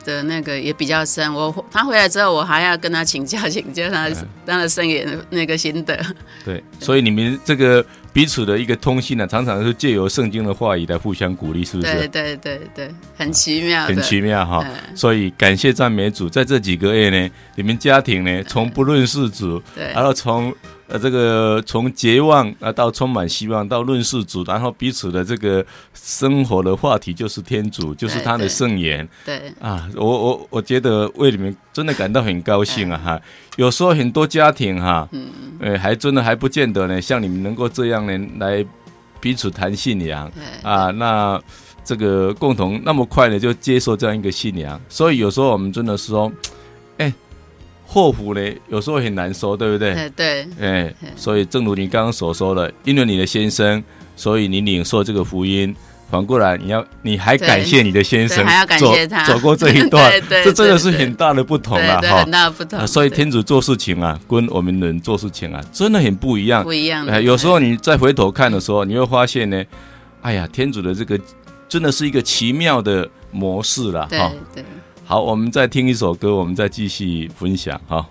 [0.04, 1.34] 的那个也比较深。
[1.34, 4.10] 我他回来之后，我还要跟他请教请教他
[4.46, 5.98] 他的圣言那个心得。
[6.44, 7.86] 对，所以你们这个。
[8.14, 11.94] 彼此的一个通信呢、啊，常常是借由圣经的话语来互相鼓励，是不是？
[11.94, 14.66] 对对对对，很奇妙，很奇妙哈。
[14.96, 20.54] 所以感谢赞美主，在这几个月呢，你们家庭呢，从不认识主，对，然后从。
[20.92, 29.08] 呃，这个从绝望啊到充满希望，到论世主，然后彼此的这个生活的话题就是天主，就是他的圣言。
[29.26, 33.22] 对，对啊，我我我觉得为你们真的感到很高兴啊哈。
[33.56, 35.30] 有时候很多家庭哈，嗯，
[35.62, 38.66] 呃，还真的还不见得呢，像你们能够这样呢来
[39.22, 40.30] 彼此谈信仰
[40.62, 41.42] 啊，那
[41.86, 46.30] 这个共同那么快呢就接受这样一个信仰，所以有时候我们真的是说，
[46.98, 47.14] 哎。
[47.92, 49.94] 祸福呢，有时候很难说，对不对？
[49.94, 53.84] 对对，哎，所以正如你刚刚所说的，因为你的先生，
[54.16, 55.76] 所以你领受这个福音。
[56.10, 62.20] 反过来，你要你还感谢你的先生，还要感谢他走过这一段， 这真的是很大的不同了哈。
[62.20, 62.86] 很大的不同。
[62.86, 66.64] 所以天主做事情啊，跟我们人做事情啊，真的很不一样。
[66.64, 67.06] 不一样。
[67.24, 69.64] 有时候你再回头看的时候，你会发现呢，
[70.22, 71.18] 哎呀，天主的这个
[71.70, 74.32] 真的是一个奇妙的模式了哈。
[74.54, 74.66] 对。
[75.12, 78.08] 好，我们再听一首歌，我们再继续分享哈。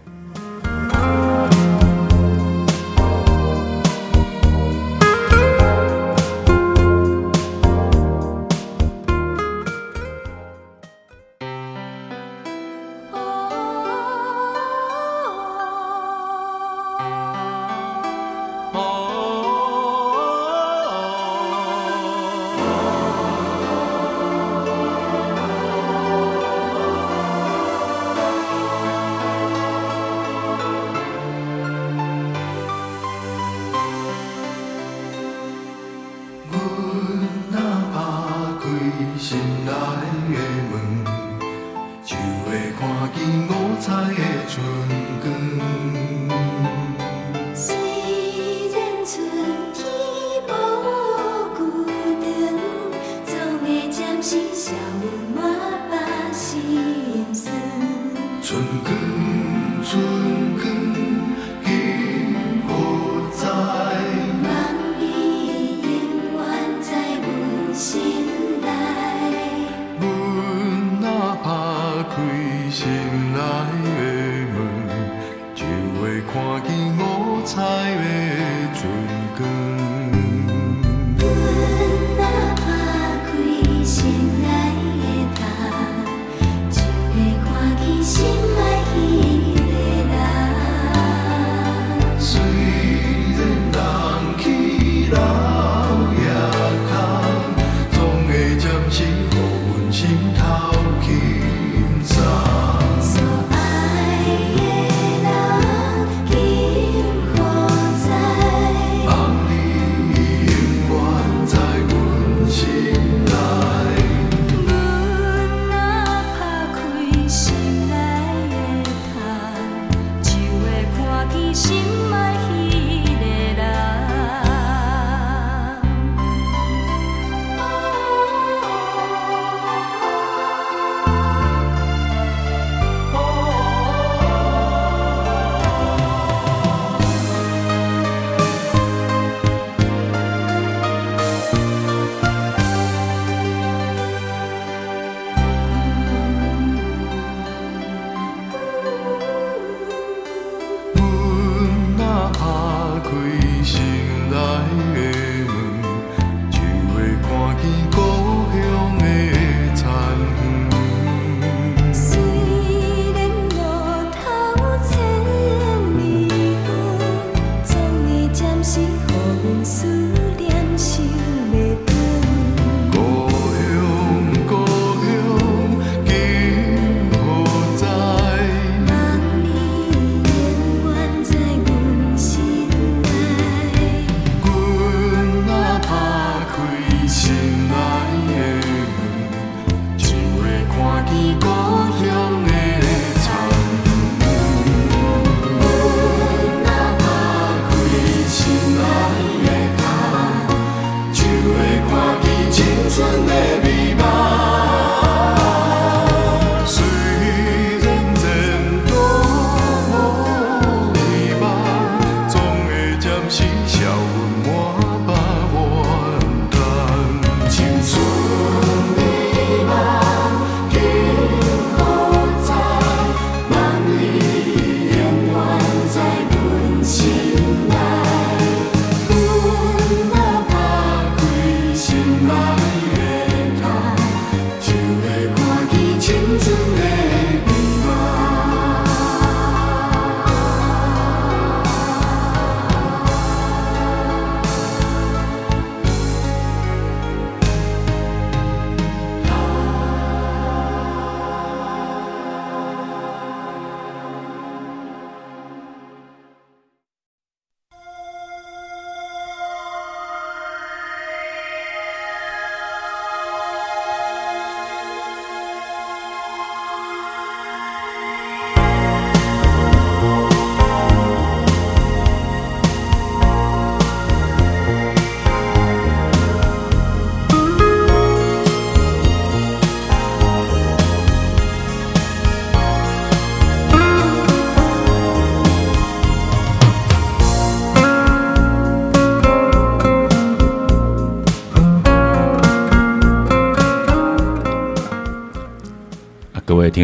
[213.70, 214.69] 笑问我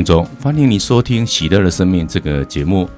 [0.07, 2.89] 中，欢迎你收听《喜乐的生命》这个节目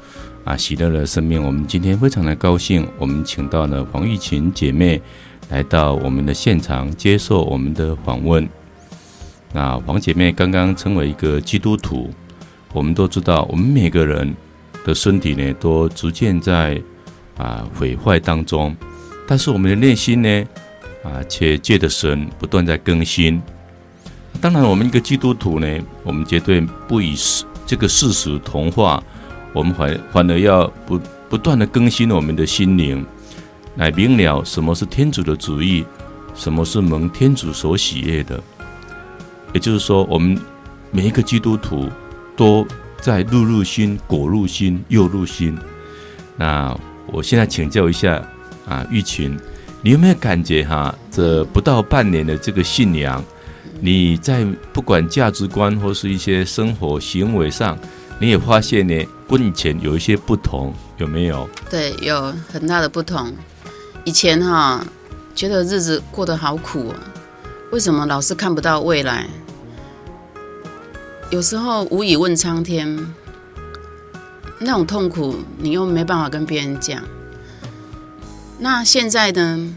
[0.45, 0.55] 啊！
[0.55, 5.01] 喜乐的生命，我们今天非常的高兴，我们请到了黄玉琴姐妹
[5.49, 8.47] 来到我们的现场接受我们的访问。
[9.55, 12.11] 那黄姐妹刚刚成为一个基督徒，
[12.75, 14.37] 我们都知道，我们每个人
[14.85, 16.79] 的身体呢，都逐渐在
[17.39, 18.77] 啊毁坏当中，
[19.27, 20.45] 但是我们的内心呢，
[21.03, 23.41] 啊，却借着神不断在更新。
[24.41, 25.67] 当然，我们一个基督徒呢，
[26.05, 29.03] 我们绝对不以世这个世俗同化，
[29.53, 33.05] 我们反反而要不不断的更新我们的心灵，
[33.77, 35.85] 来明了什么是天主的旨意，
[36.37, 38.41] 什么是蒙天主所喜悦的。
[39.53, 40.39] 也就是说，我们
[40.93, 41.89] 每一个基督徒
[42.37, 42.65] 都
[43.01, 45.59] 在入入心、果入心、又入心。
[46.37, 46.73] 那
[47.07, 48.23] 我现在请教一下
[48.69, 49.37] 啊，玉琴，
[49.83, 50.95] 你有没有感觉哈？
[51.11, 53.25] 这不到半年的这个信仰。
[53.81, 57.79] 你在不管价值观或是一些生活行为上，
[58.21, 61.49] 你也发现呢，跟以前有一些不同，有没有？
[61.71, 63.33] 对，有很大的不同。
[64.05, 64.85] 以前哈，
[65.33, 66.99] 觉得日子过得好苦啊，
[67.71, 69.27] 为什么老是看不到未来？
[71.31, 73.15] 有时候无以问苍天，
[74.59, 77.01] 那种痛苦你又没办法跟别人讲。
[78.59, 79.77] 那现在呢，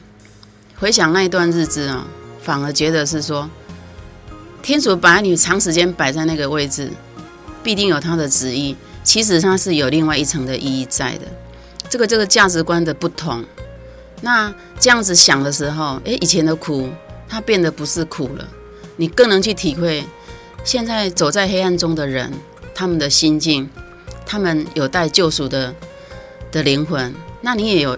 [0.80, 2.08] 回想那一段日子啊，
[2.42, 3.48] 反而觉得是说。
[4.62, 6.92] 天主把你长时间摆在那个位置，
[7.64, 8.76] 必定有他的旨意。
[9.04, 11.26] 其实他是有另外一层的意义在的。
[11.90, 13.44] 这个这个价值观的不同，
[14.22, 16.88] 那这样子想的时候，诶，以前的苦，
[17.28, 18.48] 它变得不是苦了。
[18.96, 20.04] 你更能去体会
[20.64, 22.32] 现在走在黑暗中的人，
[22.76, 23.68] 他们的心境，
[24.26, 25.74] 他们有待救赎的
[26.52, 27.14] 的灵魂。
[27.42, 27.98] 那你也有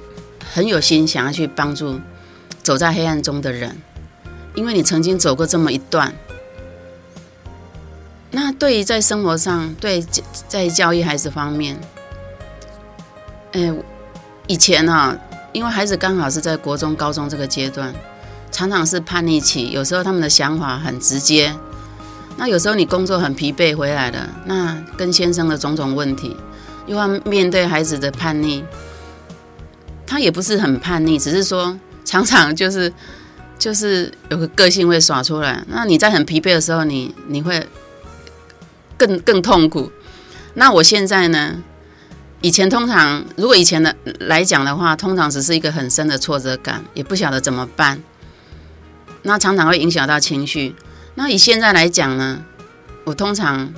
[0.54, 2.00] 很有心想要去帮助
[2.64, 3.76] 走在黑暗中的人，
[4.56, 6.16] 因为你曾经走过这么一段。
[8.36, 10.04] 那对于在生活上，对
[10.48, 11.80] 在教育孩子方面，
[13.52, 13.72] 哎，
[14.48, 15.16] 以前啊，
[15.52, 17.94] 因为孩子刚好是在国中、高中这个阶段，
[18.52, 21.54] 常常是叛逆期，有时候他们的想法很直接。
[22.36, 26.36] 那有时候你工作很疲惫回来了，那跟先生的种种问题，
[26.88, 28.64] 又要面对孩子的叛逆，
[30.08, 32.92] 他也不是很叛逆，只是说常常就是
[33.60, 35.64] 就是有个个性会耍出来。
[35.68, 37.64] 那你在很疲惫的时候，你你会。
[39.06, 39.92] 更更痛苦。
[40.54, 41.62] 那我现在呢？
[42.42, 48.02] 以前通常，如果以前的来讲的话，通常只是一个很深的挫折感，也不晓得怎么办。
[49.22, 50.76] 那常常会影响到情绪。
[51.16, 52.44] 那以现在来讲呢，
[53.06, 53.74] 我通常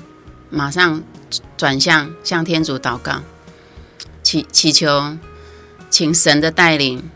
[0.49, 1.03] 马上
[1.55, 3.21] 转向向天主祷告，
[4.23, 5.15] 祈祈求，
[5.91, 7.07] 请神的带领，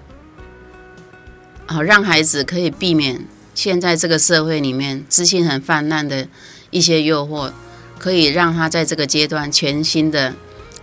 [1.66, 6.28] 好让孩子可以避免现在这个社会里面资讯很泛滥的
[6.70, 7.52] 一些诱惑。
[8.00, 10.34] 可以让他在这个阶段全心的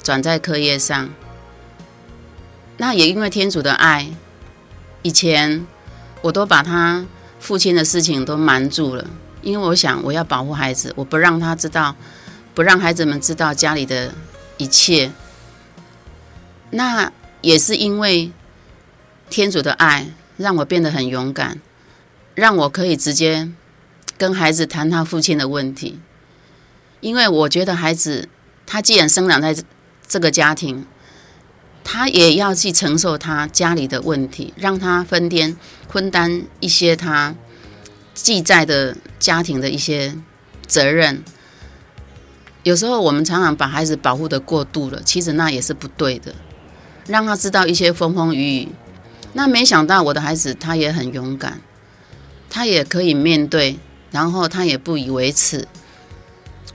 [0.02, 1.08] 转在课业上。
[2.76, 4.08] 那也因为天主的爱，
[5.02, 5.66] 以前
[6.20, 7.04] 我都把他
[7.40, 9.08] 父亲的事情都瞒住了，
[9.40, 11.96] 因为我想我要保护孩子，我不让他知道，
[12.54, 14.14] 不让孩子们知道家里的
[14.58, 15.10] 一切。
[16.70, 17.10] 那
[17.40, 18.30] 也是因为
[19.30, 21.60] 天主的爱，让我变得很勇敢。
[22.34, 23.48] 让我可以直接
[24.18, 25.98] 跟孩子谈他父亲的问题，
[27.06, 28.28] 因为我觉得孩子
[28.66, 29.54] 他既然生长在
[30.08, 30.84] 这个家庭，
[31.84, 35.56] 他也要去承受他家里的问题，让他分担
[35.88, 37.32] 分担一些他
[38.12, 40.16] 记在的家庭的一些
[40.66, 41.22] 责任。
[42.64, 46.34] 有时候我们常常把孩子保护得过度了，其实那也是不对的。
[47.06, 48.68] 让他知道一些风风雨雨。
[49.32, 51.60] 那没想到我的孩子他也很勇敢，
[52.50, 53.78] 他也可以面对，
[54.10, 55.68] 然后他也不以为耻。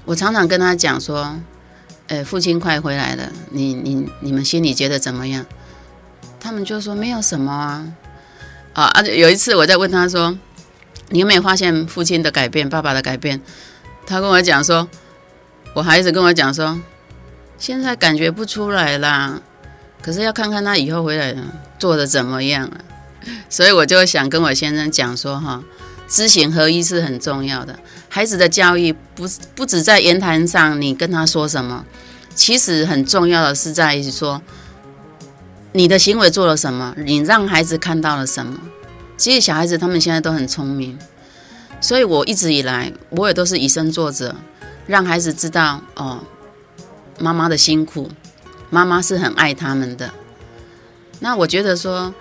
[0.05, 1.39] 我常常跟他讲说
[2.07, 5.45] ：“诶，父亲快回来了，你你你们心里觉得怎么样？”
[6.39, 7.85] 他们就说：“没有什么啊。”
[8.73, 10.37] 啊，而且有一次我在问他说
[11.09, 13.41] ：“你有没有发现父亲的改变，爸爸的改变？”
[14.07, 14.87] 他跟我讲说。
[15.73, 16.77] 我孩子跟我讲说，
[17.57, 19.39] 现在感觉不出来啦，
[20.01, 21.33] 可是要看看他以后回来
[21.79, 22.81] 做的怎么样了。
[23.47, 25.63] 所以我就想跟我先生讲说，哈，
[26.11, 27.79] 知行合一是很重要的。
[28.09, 31.85] 孩子的教育不不只在言谈上，你跟他说什么，
[32.35, 34.41] 其实很重要的是在于说，
[35.71, 38.59] 你的行为做了什么，你让孩子看到了什么。
[39.15, 40.99] 其实小孩子他们现在都很聪明，
[41.79, 44.35] 所以我一直以来我也都是以身作则。
[44.87, 46.19] 让孩子知道哦，
[47.19, 48.11] 妈妈的辛苦，
[48.69, 50.11] 妈妈是很爱他们的。
[51.19, 52.13] 那我觉得说，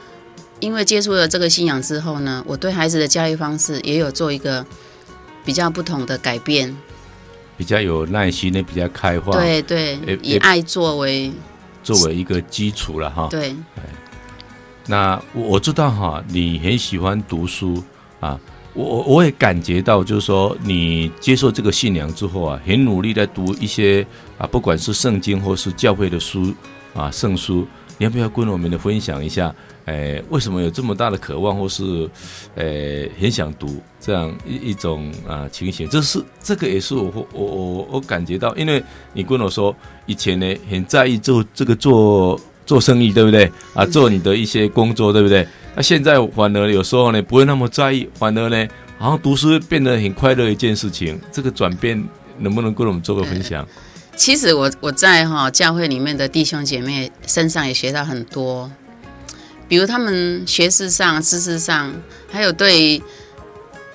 [0.61, 4.65] 因为接触了这个信仰之后呢，我对孩子的教育方式也有做一个
[5.45, 6.77] 比较不同的改变，
[7.57, 9.33] 比较有耐心的，比较开放。
[9.33, 11.33] 对对，以爱作为
[11.83, 13.27] 作为一个基础了哈。
[13.31, 13.57] 对。
[14.87, 17.83] 那我知道哈，你很喜欢读书
[18.21, 18.39] 啊。
[18.73, 24.07] 我我也感觉到，就是说，你接受这个信仰之后啊，很努力在读一些
[24.39, 26.55] 啊，不管是圣经或是教会的书
[26.95, 27.67] 啊，圣书，
[27.99, 29.53] 你要不要跟我们的分享一下？
[29.91, 32.09] 诶，为什么有这么大的渴望，或是
[32.55, 35.89] 诶很想读这样一一种啊情形？
[35.89, 38.83] 这是这个也是我我我我感觉到，因为
[39.13, 39.75] 你跟我说
[40.07, 43.51] 以前呢很在意做这个做做生意，对不对？
[43.75, 45.45] 啊，做你的一些工作，对不对？
[45.75, 48.69] 那现在反而有时候呢，不会那么在意，反而呢，
[48.99, 51.19] 好像读书变得很快乐一件事情。
[51.33, 52.01] 这个转变
[52.39, 53.67] 能不能跟我们做个分享？
[54.17, 58.71] 其实我我在哈教会里面的弟兄姐妹身上也学到很多，
[59.71, 61.95] 比如他们学识上、知识上，
[62.29, 63.01] 还有对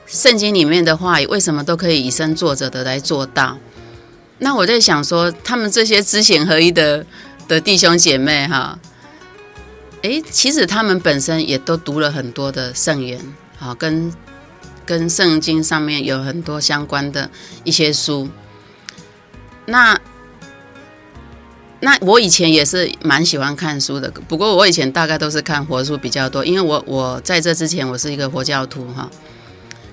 [0.08, 3.58] 圣经里面的话，为什么都可以以身作则的来做到？
[4.38, 7.06] 那我在想说，他们这些知行合一的
[7.50, 8.80] 的弟兄姐妹哈。
[10.04, 13.20] 诶，其实他们本身也都读了很多的圣言，
[13.60, 14.14] 啊，跟
[14.86, 17.30] 跟圣经上面有很多相关的
[17.66, 18.30] 一些书。
[19.66, 20.00] 那
[21.82, 29.10] 那我以前也是蛮喜欢看书的，不过我以前大概都是看活书比较多，因为我我在这之前我是一个佛教徒哈。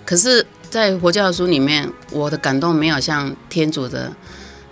[0.04, 4.12] 可是，在佛教书里面，我的感动没有像天主的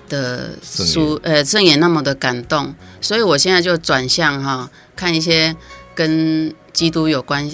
[0.08, 4.68] 的书呃圣言那么的感动，所以我现在就转向哈。
[4.96, 5.54] 看一些
[5.94, 7.50] 跟基督有关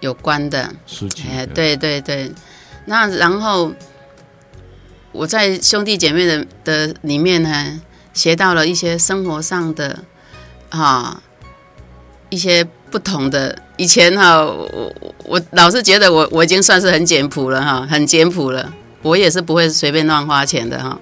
[0.00, 2.32] 有关的书籍，哎，对对对。
[2.86, 3.72] 那然后
[5.12, 7.80] 我在兄弟姐妹的的里面呢，
[8.16, 10.02] 学到了一些生活上的
[10.70, 11.22] 啊
[12.28, 13.56] 一些不同的。
[13.76, 14.92] 以前哈，我
[15.24, 18.72] 我老是觉得我我已经算是很简朴了哈，很简朴了。
[19.02, 20.98] 我也是不会随便乱花钱的哈。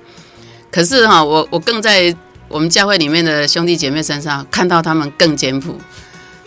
[0.70, 2.14] 可是哈，我我更在。
[2.46, 5.76] 我们教会里面的兄弟姐妹身上看到他们更简朴，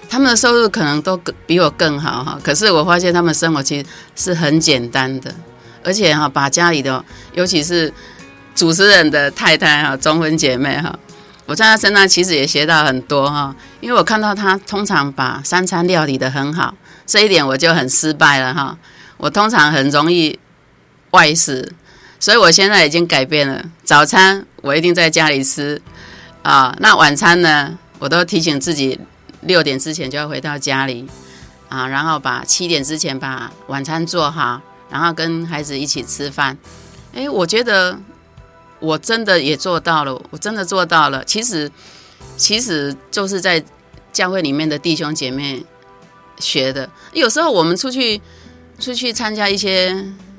[0.07, 2.39] 他们的收入可能都比我更好哈。
[2.41, 5.33] 可是我发现他们生活其实是很简单的，
[5.83, 7.03] 而且哈，把家里的，
[7.33, 7.91] 尤其是
[8.57, 10.97] 主持人的太太哈，中婚姐妹哈，
[11.45, 13.55] 我在她身上其实也学到很多哈。
[13.81, 16.73] 因为我看到她通常把三餐料理得很好，
[17.05, 18.75] 这一点我就很失败了哈。
[19.17, 20.39] 我通常很容易
[21.11, 21.71] 外食，
[22.19, 25.79] 所以我现在已经改变了，早餐我一定在家里吃。
[26.41, 27.77] 啊，那晚餐呢？
[27.99, 28.99] 我都提醒自己
[29.41, 31.07] 六点之前就要回到家里
[31.69, 36.57] 啊，然后把七点之前把晚餐做好，然后跟孩子一起吃饭。
[37.13, 37.99] 诶，我觉得
[38.79, 41.23] 我真的也做到了，我真的做到了。
[41.25, 41.69] 其实，
[42.35, 43.63] 其实就是在
[44.13, 45.63] 教会里面的弟兄姐妹
[46.39, 46.89] 学的。
[47.13, 48.21] 有时候我们出去
[48.79, 49.95] 出去参加一些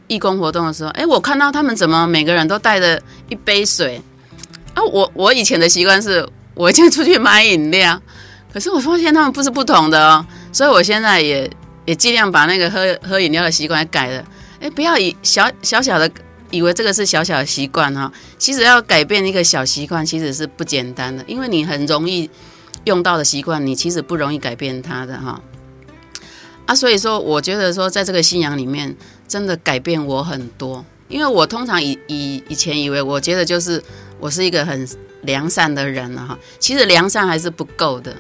[0.07, 4.01] 义工活动的时候，哎，我看到他们怎么每个人都带着一杯水。
[4.75, 8.01] 啊，我我以前的习惯是，我就出去买饮料，
[8.53, 11.51] 可是我发现他们不是不同的哦，所以我现在也
[11.85, 14.25] 也尽量把那个喝喝饮料的习惯改了。
[14.61, 16.09] 哎，不要以小小小的
[16.51, 22.29] 以为这个是小小的习惯哈，其实要改变一个小习惯其实是不简单的，因为你很容易
[22.85, 25.41] 用到的习惯，你其实不容易改变它的哈。
[26.67, 28.97] 啊，所以说我觉得说在这个信仰里面，
[29.27, 30.85] 真的改变我很多。
[31.09, 33.83] 因为我通常以以以前以为，我觉得就是
[34.21, 34.87] 我是一个很
[35.23, 36.39] 良善的人了哈。
[36.59, 38.15] 其实良善还是不够的。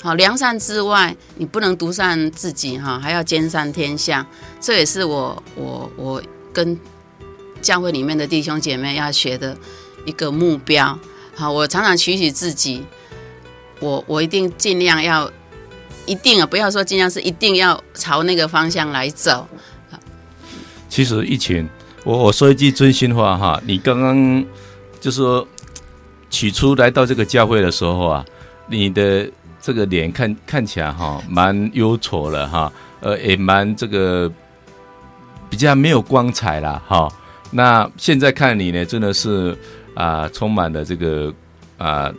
[0.00, 4.26] 好，良善之外，你不能独善自己哈，还要兼善天下。
[4.60, 6.78] 这也是我我我跟
[7.64, 9.56] 教会里面的弟兄姐妹要学的
[10.04, 10.96] 一个目标。
[11.34, 12.84] 好，我常常提醒自己，
[13.80, 15.28] 我我一定尽量要，
[16.06, 19.48] 一定啊，不要说尽量，是一定要朝那个方向来走。
[20.88, 21.68] 其实一群，
[22.04, 24.44] 我我说一句真心话哈，你刚刚
[25.00, 25.48] 就是说
[26.28, 28.24] 起初来到这个教会的时候啊，
[28.68, 29.28] 你的。
[29.66, 34.30] 这个脸看看起来哈，蛮忧愁了哈，呃，也蛮这个
[35.48, 37.10] 比较没有光彩了哈。
[37.50, 39.52] 那现在看你呢，真的是
[39.94, 41.32] 啊、呃，充满了这个
[41.78, 42.14] 啊、呃、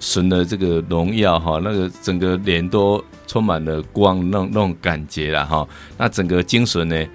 [0.00, 5.66] 神的这个荣耀哈，那个整个脸都充满了光，那种那种感觉了哈。
[5.96, 7.06] 那整个精神呢，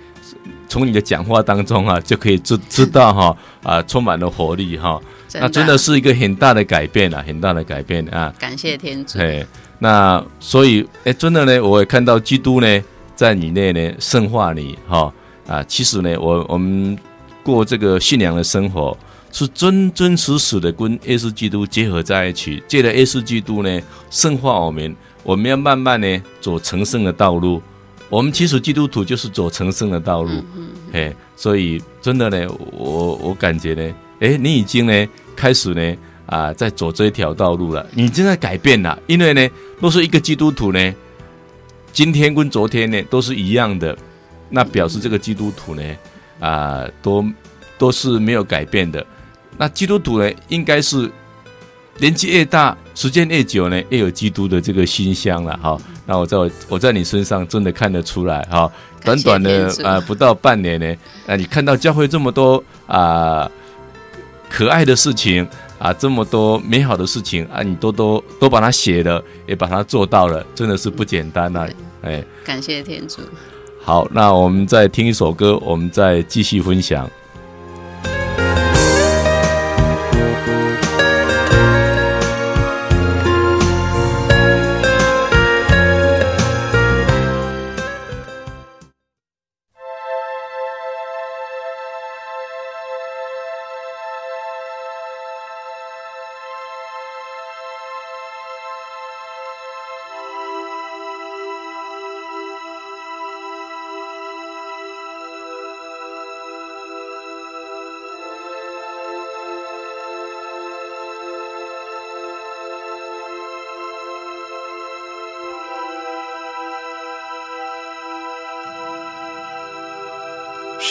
[0.67, 5.01] 从你的讲话当中啊，就可以知 知道哈啊、呃，充满了活力哈。
[5.27, 8.31] 真那真的是一个很大的改变啊，很大的改变啊。
[8.37, 9.17] 感谢天主。
[9.79, 12.81] 那所以，哎，真的呢，我也看到基督呢，
[13.15, 15.11] 在你内呢，圣化你，哈
[15.47, 16.95] 啊，其实呢，我我们
[17.43, 18.97] 过这个信仰的生活，
[19.31, 27.61] 是真真实实的跟耶稣基督结合在一起，借着耶稣基督呢，圣化我们，我们要慢慢呢，走成圣的道路。
[28.09, 30.31] 我们其实基督徒就是走成圣的道路，
[30.91, 35.97] 哎，所以真的呢，我我感觉呢，哎，你已经呢，开始呢。
[36.25, 40.95] 啊，在走这一条道路了，你正在改变了，因为呢，若是一个基督徒呢，
[41.91, 43.95] 今天跟昨天呢都是一样的，
[44.49, 45.83] 那表示这个基督徒呢，
[46.43, 47.25] 啊，都
[47.77, 49.05] 都是没有改变的。
[49.57, 51.09] 那基督徒呢，应该是
[51.99, 55.77] 年纪越大，时间越久呢，越有基督的这个馨香了哈。
[56.05, 58.69] 那我在我我在你身上真的看得出来哈，
[59.05, 63.49] 短短的啊不到半年呢，啊，你看到教会这么多啊
[64.49, 65.47] 可爱的事情。
[65.79, 71.69] 啊，这么多美好的事情啊，你都都都把它写了，也把它做到了，真的是不简单呐、啊！
[72.03, 73.17] 哎，感谢天主。
[73.85, 77.09] 好，那我们再听一首歌，我们再继续分享。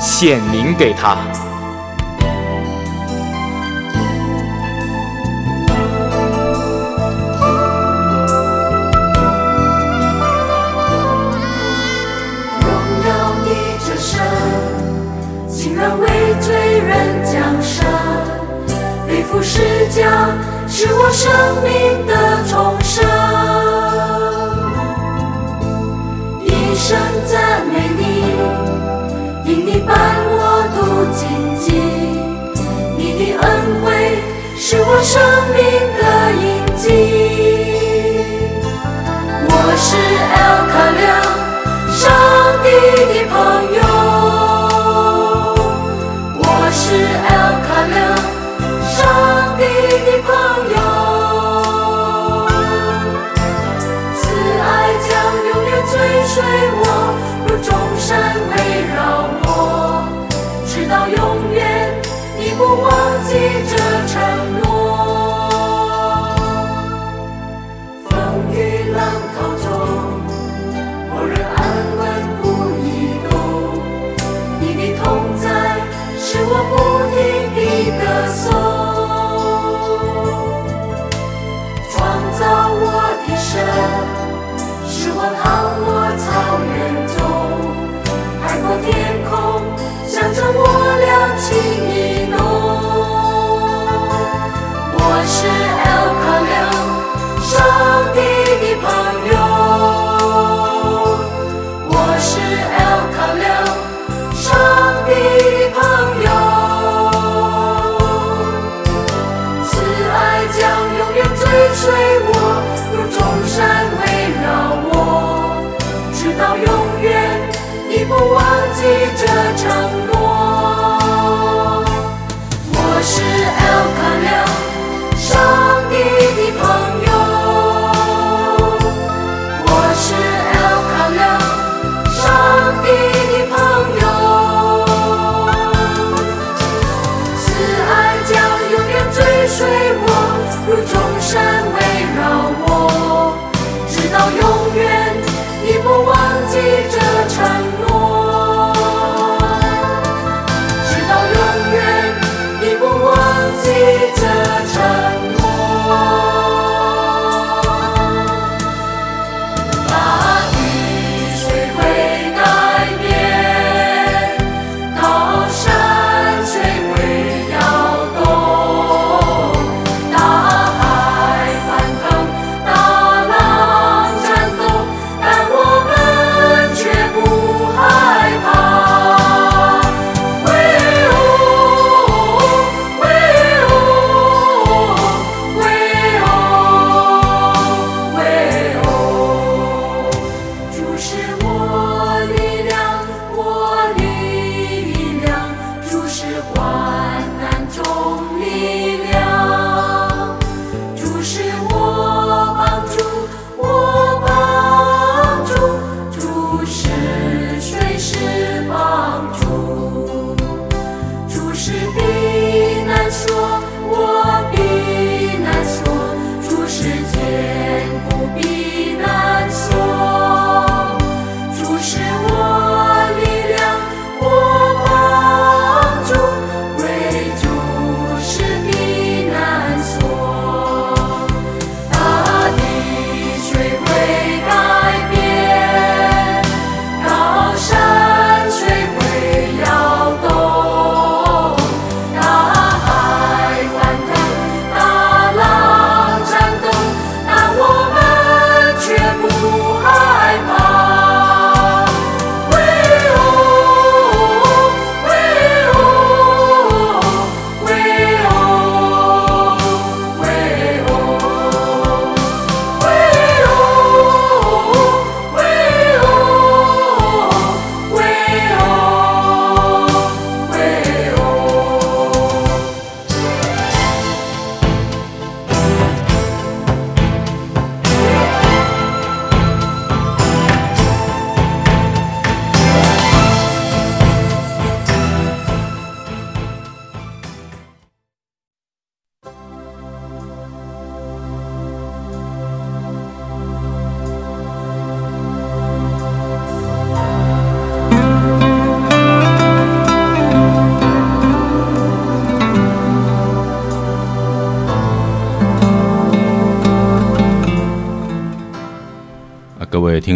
[0.00, 1.18] 显明给他。
[12.60, 12.68] 荣
[13.06, 13.10] 耀
[13.44, 13.48] 你
[13.84, 14.20] 这神，
[15.48, 16.06] 竟然为
[16.40, 17.84] 罪人降生，
[19.06, 20.08] 背负十架，
[20.66, 21.30] 是我生
[21.62, 23.04] 命的重生，
[26.42, 26.96] 一生
[27.26, 28.09] 赞美你。
[29.90, 29.98] 伴
[30.30, 30.40] 我
[30.76, 30.78] 度
[31.18, 31.20] 荆
[31.58, 31.66] 棘，
[32.96, 33.44] 你的恩
[33.82, 33.86] 惠
[34.56, 35.12] 是我生
[35.56, 35.58] 命
[35.98, 36.02] 的
[36.40, 36.42] 印
[36.76, 36.82] 记。
[39.48, 39.88] 我是
[40.38, 41.19] El Kaliam，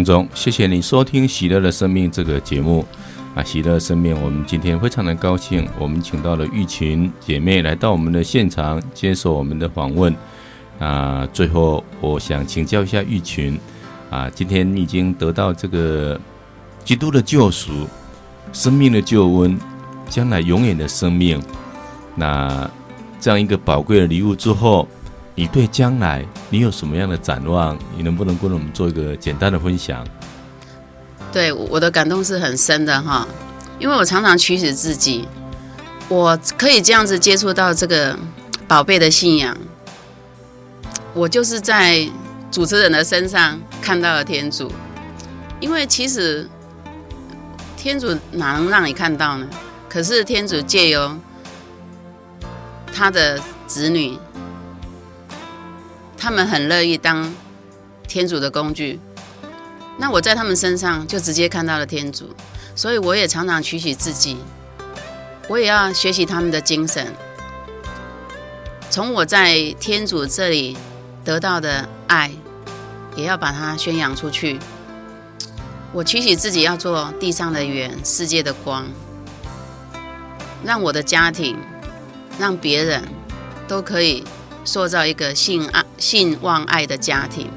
[0.05, 2.85] 中，谢谢你收听《喜乐的生命》这个节目。
[3.33, 10.15] 啊，喜乐的生命，我们今天非常的高兴，我们请到了玉群姐妹来到我们的现场，接受我们的访问。
[10.79, 13.59] 啊，最后我想请教一下玉群，
[14.09, 16.17] 啊，今天你已经得到这个
[16.85, 17.87] 基督的救赎、
[18.53, 19.59] 生命的救恩、
[20.07, 21.41] 将来永远的生命，
[22.15, 22.69] 那
[23.19, 24.87] 这样一个宝贵的礼物之后，
[25.35, 27.77] 你对将来你有什么样的展望？
[27.95, 30.05] 你能不能跟我们做一个简单的分享？
[31.31, 33.27] 对，我的感动是很深的哈，
[33.77, 35.27] 因为我常常驱使自己，
[36.07, 38.17] 我可以这样子接触到这个
[38.65, 39.55] 宝贝的信仰，
[41.13, 42.07] 我就是在
[42.49, 44.71] 主持人的身上看到了天主，
[45.59, 46.49] 因为其实
[47.75, 49.45] 天主哪能让你看到呢？
[49.89, 51.13] 可是天主借由
[52.93, 54.17] 他的子女，
[56.17, 57.33] 他们很乐意当
[58.07, 58.99] 天主的工具。
[59.97, 62.29] 那我在他们身上就直接看到了天主，
[62.75, 64.37] 所以我也常常提醒自己，
[65.47, 67.13] 我也要学习他们的精神，
[68.89, 70.75] 从我在天主这里
[71.23, 72.29] 得到的爱，
[73.15, 74.59] 也要把它宣扬出去。
[75.93, 78.85] 我提醒自己要做地上的圆，世界的光，
[80.65, 81.57] 让我的家庭，
[82.37, 83.01] 让别人
[83.65, 84.25] 都可以
[84.65, 87.49] 塑造一个信爱、信望爱的家庭。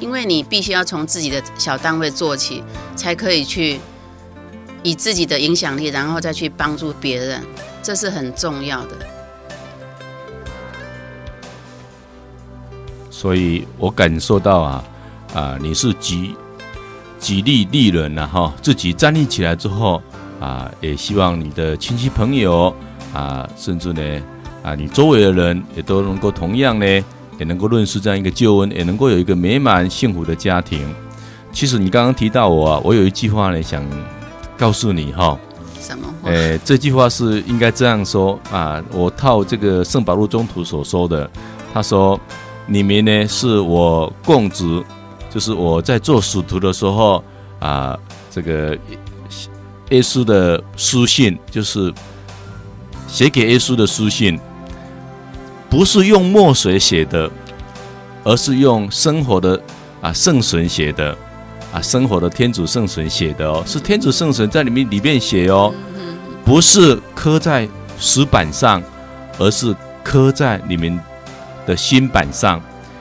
[0.00, 2.62] 因为你必须要从自己的小单位做起，
[2.94, 3.80] 才可以去
[4.84, 7.42] 以自己的影响力，然后再去帮助别人，
[7.82, 8.90] 这是很重要的。
[13.10, 14.84] 所以我感受到啊
[15.34, 16.36] 啊，你是己
[17.18, 20.00] 己利利人呐哈，自己站立起来之后
[20.38, 22.72] 啊，也希望你的亲戚朋友
[23.12, 24.22] 啊，甚至呢
[24.62, 27.04] 啊，你周围的人也都能够同样呢。
[27.38, 30.92] 也能够认识这样一个救恩，也能够有一个美满幸福的家庭。
[31.52, 33.80] 其实你刚刚提到我啊，我有一句话呢，想
[34.56, 35.38] 告诉你哈。
[35.80, 36.30] 什么话？
[36.30, 41.30] 诶，这句话是应该这样说啊，我套这个圣保禄中徒所说的，
[41.72, 42.18] 他说
[42.66, 44.82] ：“你们呢是我供职，
[45.30, 47.22] 就是我在做使徒的时候
[47.60, 47.96] 啊，
[48.32, 48.76] 这个
[49.90, 51.94] 耶稣的书信，就是
[53.06, 54.36] 写给耶稣的书信。”
[55.70, 57.30] 不是用墨水写的，
[58.24, 59.60] 而是用生活的
[60.00, 61.16] 啊圣神写的
[61.72, 65.74] 啊生活的天主圣神写的哦，是天主圣神在里面里面写哦，
[66.44, 68.82] 不是刻在石板上，
[69.38, 70.98] 而是刻在你们
[71.66, 72.60] 的心板上。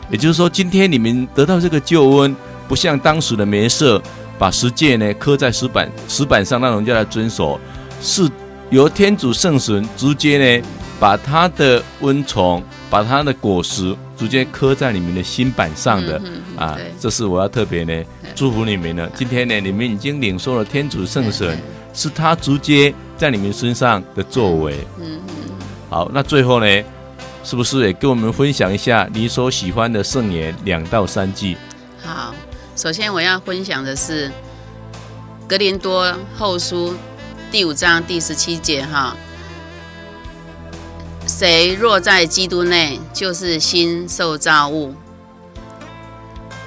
[0.10, 2.36] 也就是说，今天你们得到这个救恩，
[2.68, 4.02] 不像当时的梅瑟
[4.38, 7.60] 把十诫呢刻在石板石板上，让人家来遵守，
[8.02, 8.30] 是
[8.70, 10.66] 由天主圣神直接呢。
[11.00, 19.08] 把它的温宠，把它的果实直接刻在你们的心板上的、嗯、啊，这是我要特别呢祝福你们的。
[19.16, 21.60] 今天呢，你们已经领受了天主圣神，
[21.94, 24.78] 是他直接在你们身上的作为。
[25.00, 25.56] 嗯嗯。
[25.90, 26.84] 好，那最后呢，
[27.44, 31.56] 是不是也跟我们分享一下你所喜欢的圣言两到三句？
[32.04, 32.34] 好，
[32.76, 34.30] 首先我要分享的是
[35.48, 36.92] 《格林多后书》
[37.52, 39.16] 第五章第十七节哈。
[41.28, 44.96] 谁若在基督内，就是新受造物，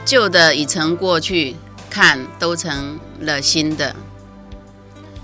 [0.04, 1.56] 旧的已成过去，
[1.88, 3.96] 看都成了新的。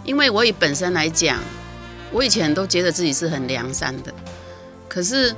[0.04, 1.38] 因为我以本身来讲，
[2.10, 4.12] 我以前都觉得自己是很良善的，
[4.88, 5.36] 可是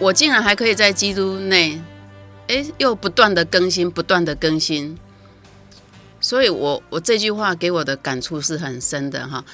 [0.00, 1.80] 我竟然还可以在基督内，
[2.48, 4.98] 哎，又不断的更新，不断的更新。
[6.20, 9.44] 所以我我这句话给我的感触是很深的哈。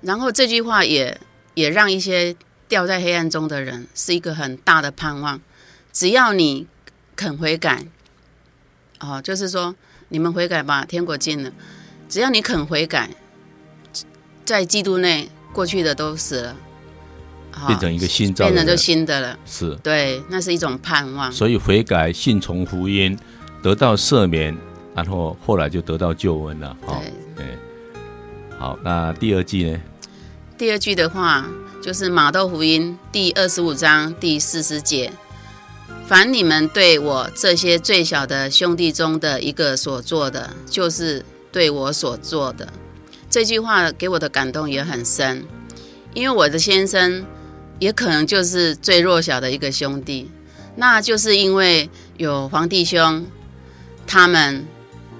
[0.00, 1.20] 然后这句话也
[1.52, 2.34] 也让一些。
[2.72, 5.38] 掉在黑暗中的人是一个很大的盼望，
[5.92, 6.66] 只要你
[7.14, 7.84] 肯悔改，
[8.98, 9.76] 哦，就是说
[10.08, 11.52] 你们悔改吧，天国近了。
[12.08, 13.10] 只要你肯悔改，
[14.46, 16.56] 在基督内过去的都死了，
[17.52, 19.38] 哦、变成一个新造，变成就新的了。
[19.44, 21.30] 是，对，那是一种盼望。
[21.30, 23.14] 所以悔改、信从福音，
[23.62, 24.56] 得到赦免，
[24.94, 26.74] 然后后来就得到救恩了。
[26.86, 27.02] 哦、
[27.36, 27.58] 对，对，
[28.58, 29.78] 好，那第二句呢？
[30.56, 31.46] 第二句的话。
[31.82, 35.12] 就是马窦福音第二十五章第四十节，
[36.06, 42.72] 凡你们对我这些最小的兄弟中的一个所做的，就是对我所做的。
[43.28, 45.44] 这句话给我的感动也很深，
[46.14, 47.26] 因为我的先生
[47.80, 50.30] 也可能就是最弱小的一个兄弟，
[50.76, 53.26] 那就是因为有黄弟兄，
[54.06, 54.64] 他们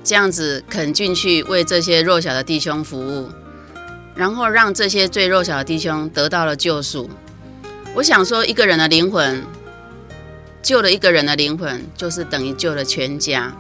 [0.05, 3.29] 这样子肯进去为这些弱小的弟兄服务。
[4.15, 7.09] 然后让这些最弱小的弟兄得到了救赎。
[7.95, 9.43] 我想说，一个人的灵魂
[10.63, 13.53] 救了一个人的灵魂，就是等于救了全家。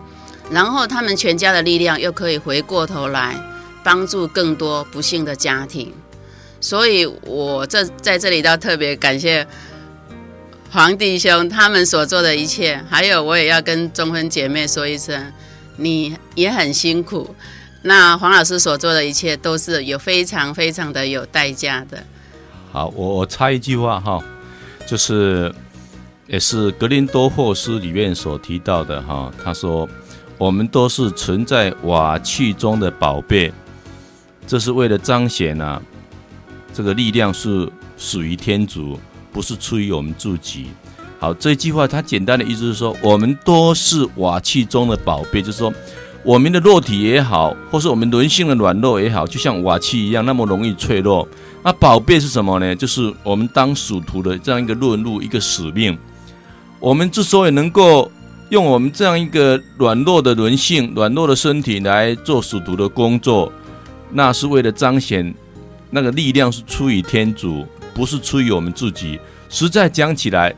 [0.50, 3.34] 然后他们全家的力量又可以回过头来
[3.82, 5.92] 帮助更多不幸的家庭。
[6.61, 9.46] 所以我这在这里要特别感谢
[10.70, 15.32] 黄弟兄他们所做的一切，还有我也要跟中分姐妹说一声，
[15.76, 17.34] 你也很辛苦。
[17.82, 22.02] 那黄老师所做的一切都是有非常非常的有代价的。
[22.70, 24.22] 好，我我插一句话哈，
[24.86, 25.52] 就是
[26.26, 29.88] 也是格林多霍斯里面所提到的哈，他说
[30.38, 33.52] 我们都是存在瓦器中的宝贝，
[34.46, 35.82] 这是为了彰显啊，
[36.72, 38.98] 这个力量是属于天主。
[39.34, 40.66] 不是出于我们自己。
[41.18, 45.72] 好，这句话它简单的意思是说，我们都是瓦器中的宝贝，就是说，
[46.24, 51.26] 我们的肉体也好，或是我们人性的软弱也好，就像瓦器一样，那么容易脆弱。
[51.64, 52.74] 那宝贝是什么呢？
[52.76, 55.98] 就是我们当属徒的这样一个论路，一个使命。
[56.78, 58.10] 我们之所以能够
[58.50, 63.52] 用我们这样一个软弱的人性、软弱的身体来做属徒的工作，
[64.10, 65.34] 那是为了彰显
[65.90, 67.66] 那个力量是出于天主。
[67.94, 69.20] 不是出于我们自己，
[69.50, 70.54] 实在讲起来，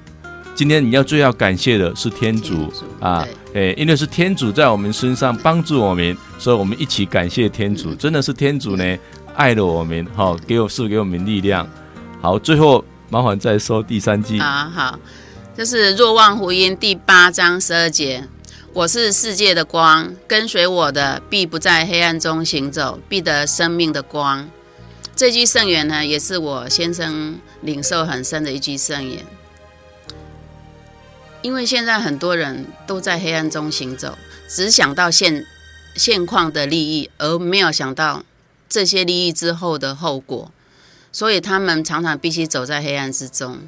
[0.54, 7.90] 今天你要最要感谢的是天主，啊，诶，因为是天主在我们身上帮助我们，所以我们一起感谢天主。
[7.90, 8.98] 嗯、真的是天主呢，
[9.34, 11.68] 爱了我们，好，给我赐给我们力量。
[12.22, 14.38] 好，最后麻烦再说第三句。
[14.38, 14.96] 啊好，
[15.56, 18.22] 就是若望福音第八章十二节，
[18.72, 24.48] 我是世界的光，跟随我的必不在黑暗中行走，必得生命的光。
[25.16, 29.18] 这句圣言呢，也是我先生领受很深的一句圣言。
[31.44, 34.16] 因为现在很多人都在黑暗中行走，
[34.48, 35.44] 只想到现
[35.94, 38.24] 现况的利益，而没有想到
[38.66, 40.50] 这些利益之后的后果，
[41.12, 43.58] 所以他们常常必须走在黑暗之中。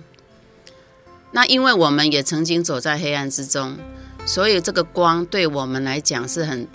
[1.33, 3.77] 那因为我们也曾经走在黑暗之中，
[4.24, 6.66] 所以这个光对我们来讲是很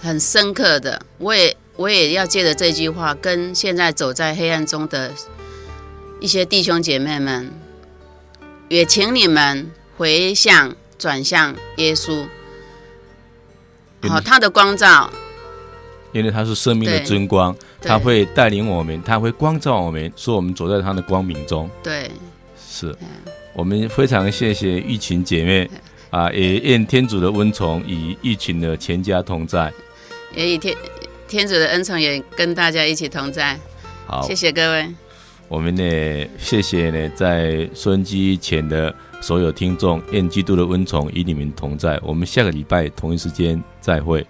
[0.00, 1.04] 很深刻的。
[1.18, 1.56] 我也。
[1.76, 5.10] 我也要借着这句话，跟现在走在黑暗中的
[6.20, 7.50] 一些弟兄姐妹们，
[8.68, 12.26] 也请你们回向转向耶稣，
[14.08, 15.10] 好，他的光照，
[16.12, 21.68] 因为他是生命的真光，他会带领我们，他会光照我们，说我们走在他的光明中。
[21.82, 22.10] 对，
[22.68, 22.96] 是。
[23.52, 25.70] 我们非常谢谢玉琴姐妹
[26.10, 29.72] 啊，也愿天主的恩宠与玉琴的全家同在，
[30.34, 30.76] 也与天。
[31.26, 33.58] 天主的恩宠也跟大家一起同在。
[34.06, 34.94] 好，谢谢各位。
[35.48, 42.00] 我们呢，谢谢呢，在收音机前的所有听众，愿基督的恩宠与你们同在。
[42.02, 44.26] 我们下个礼拜同一时间再会。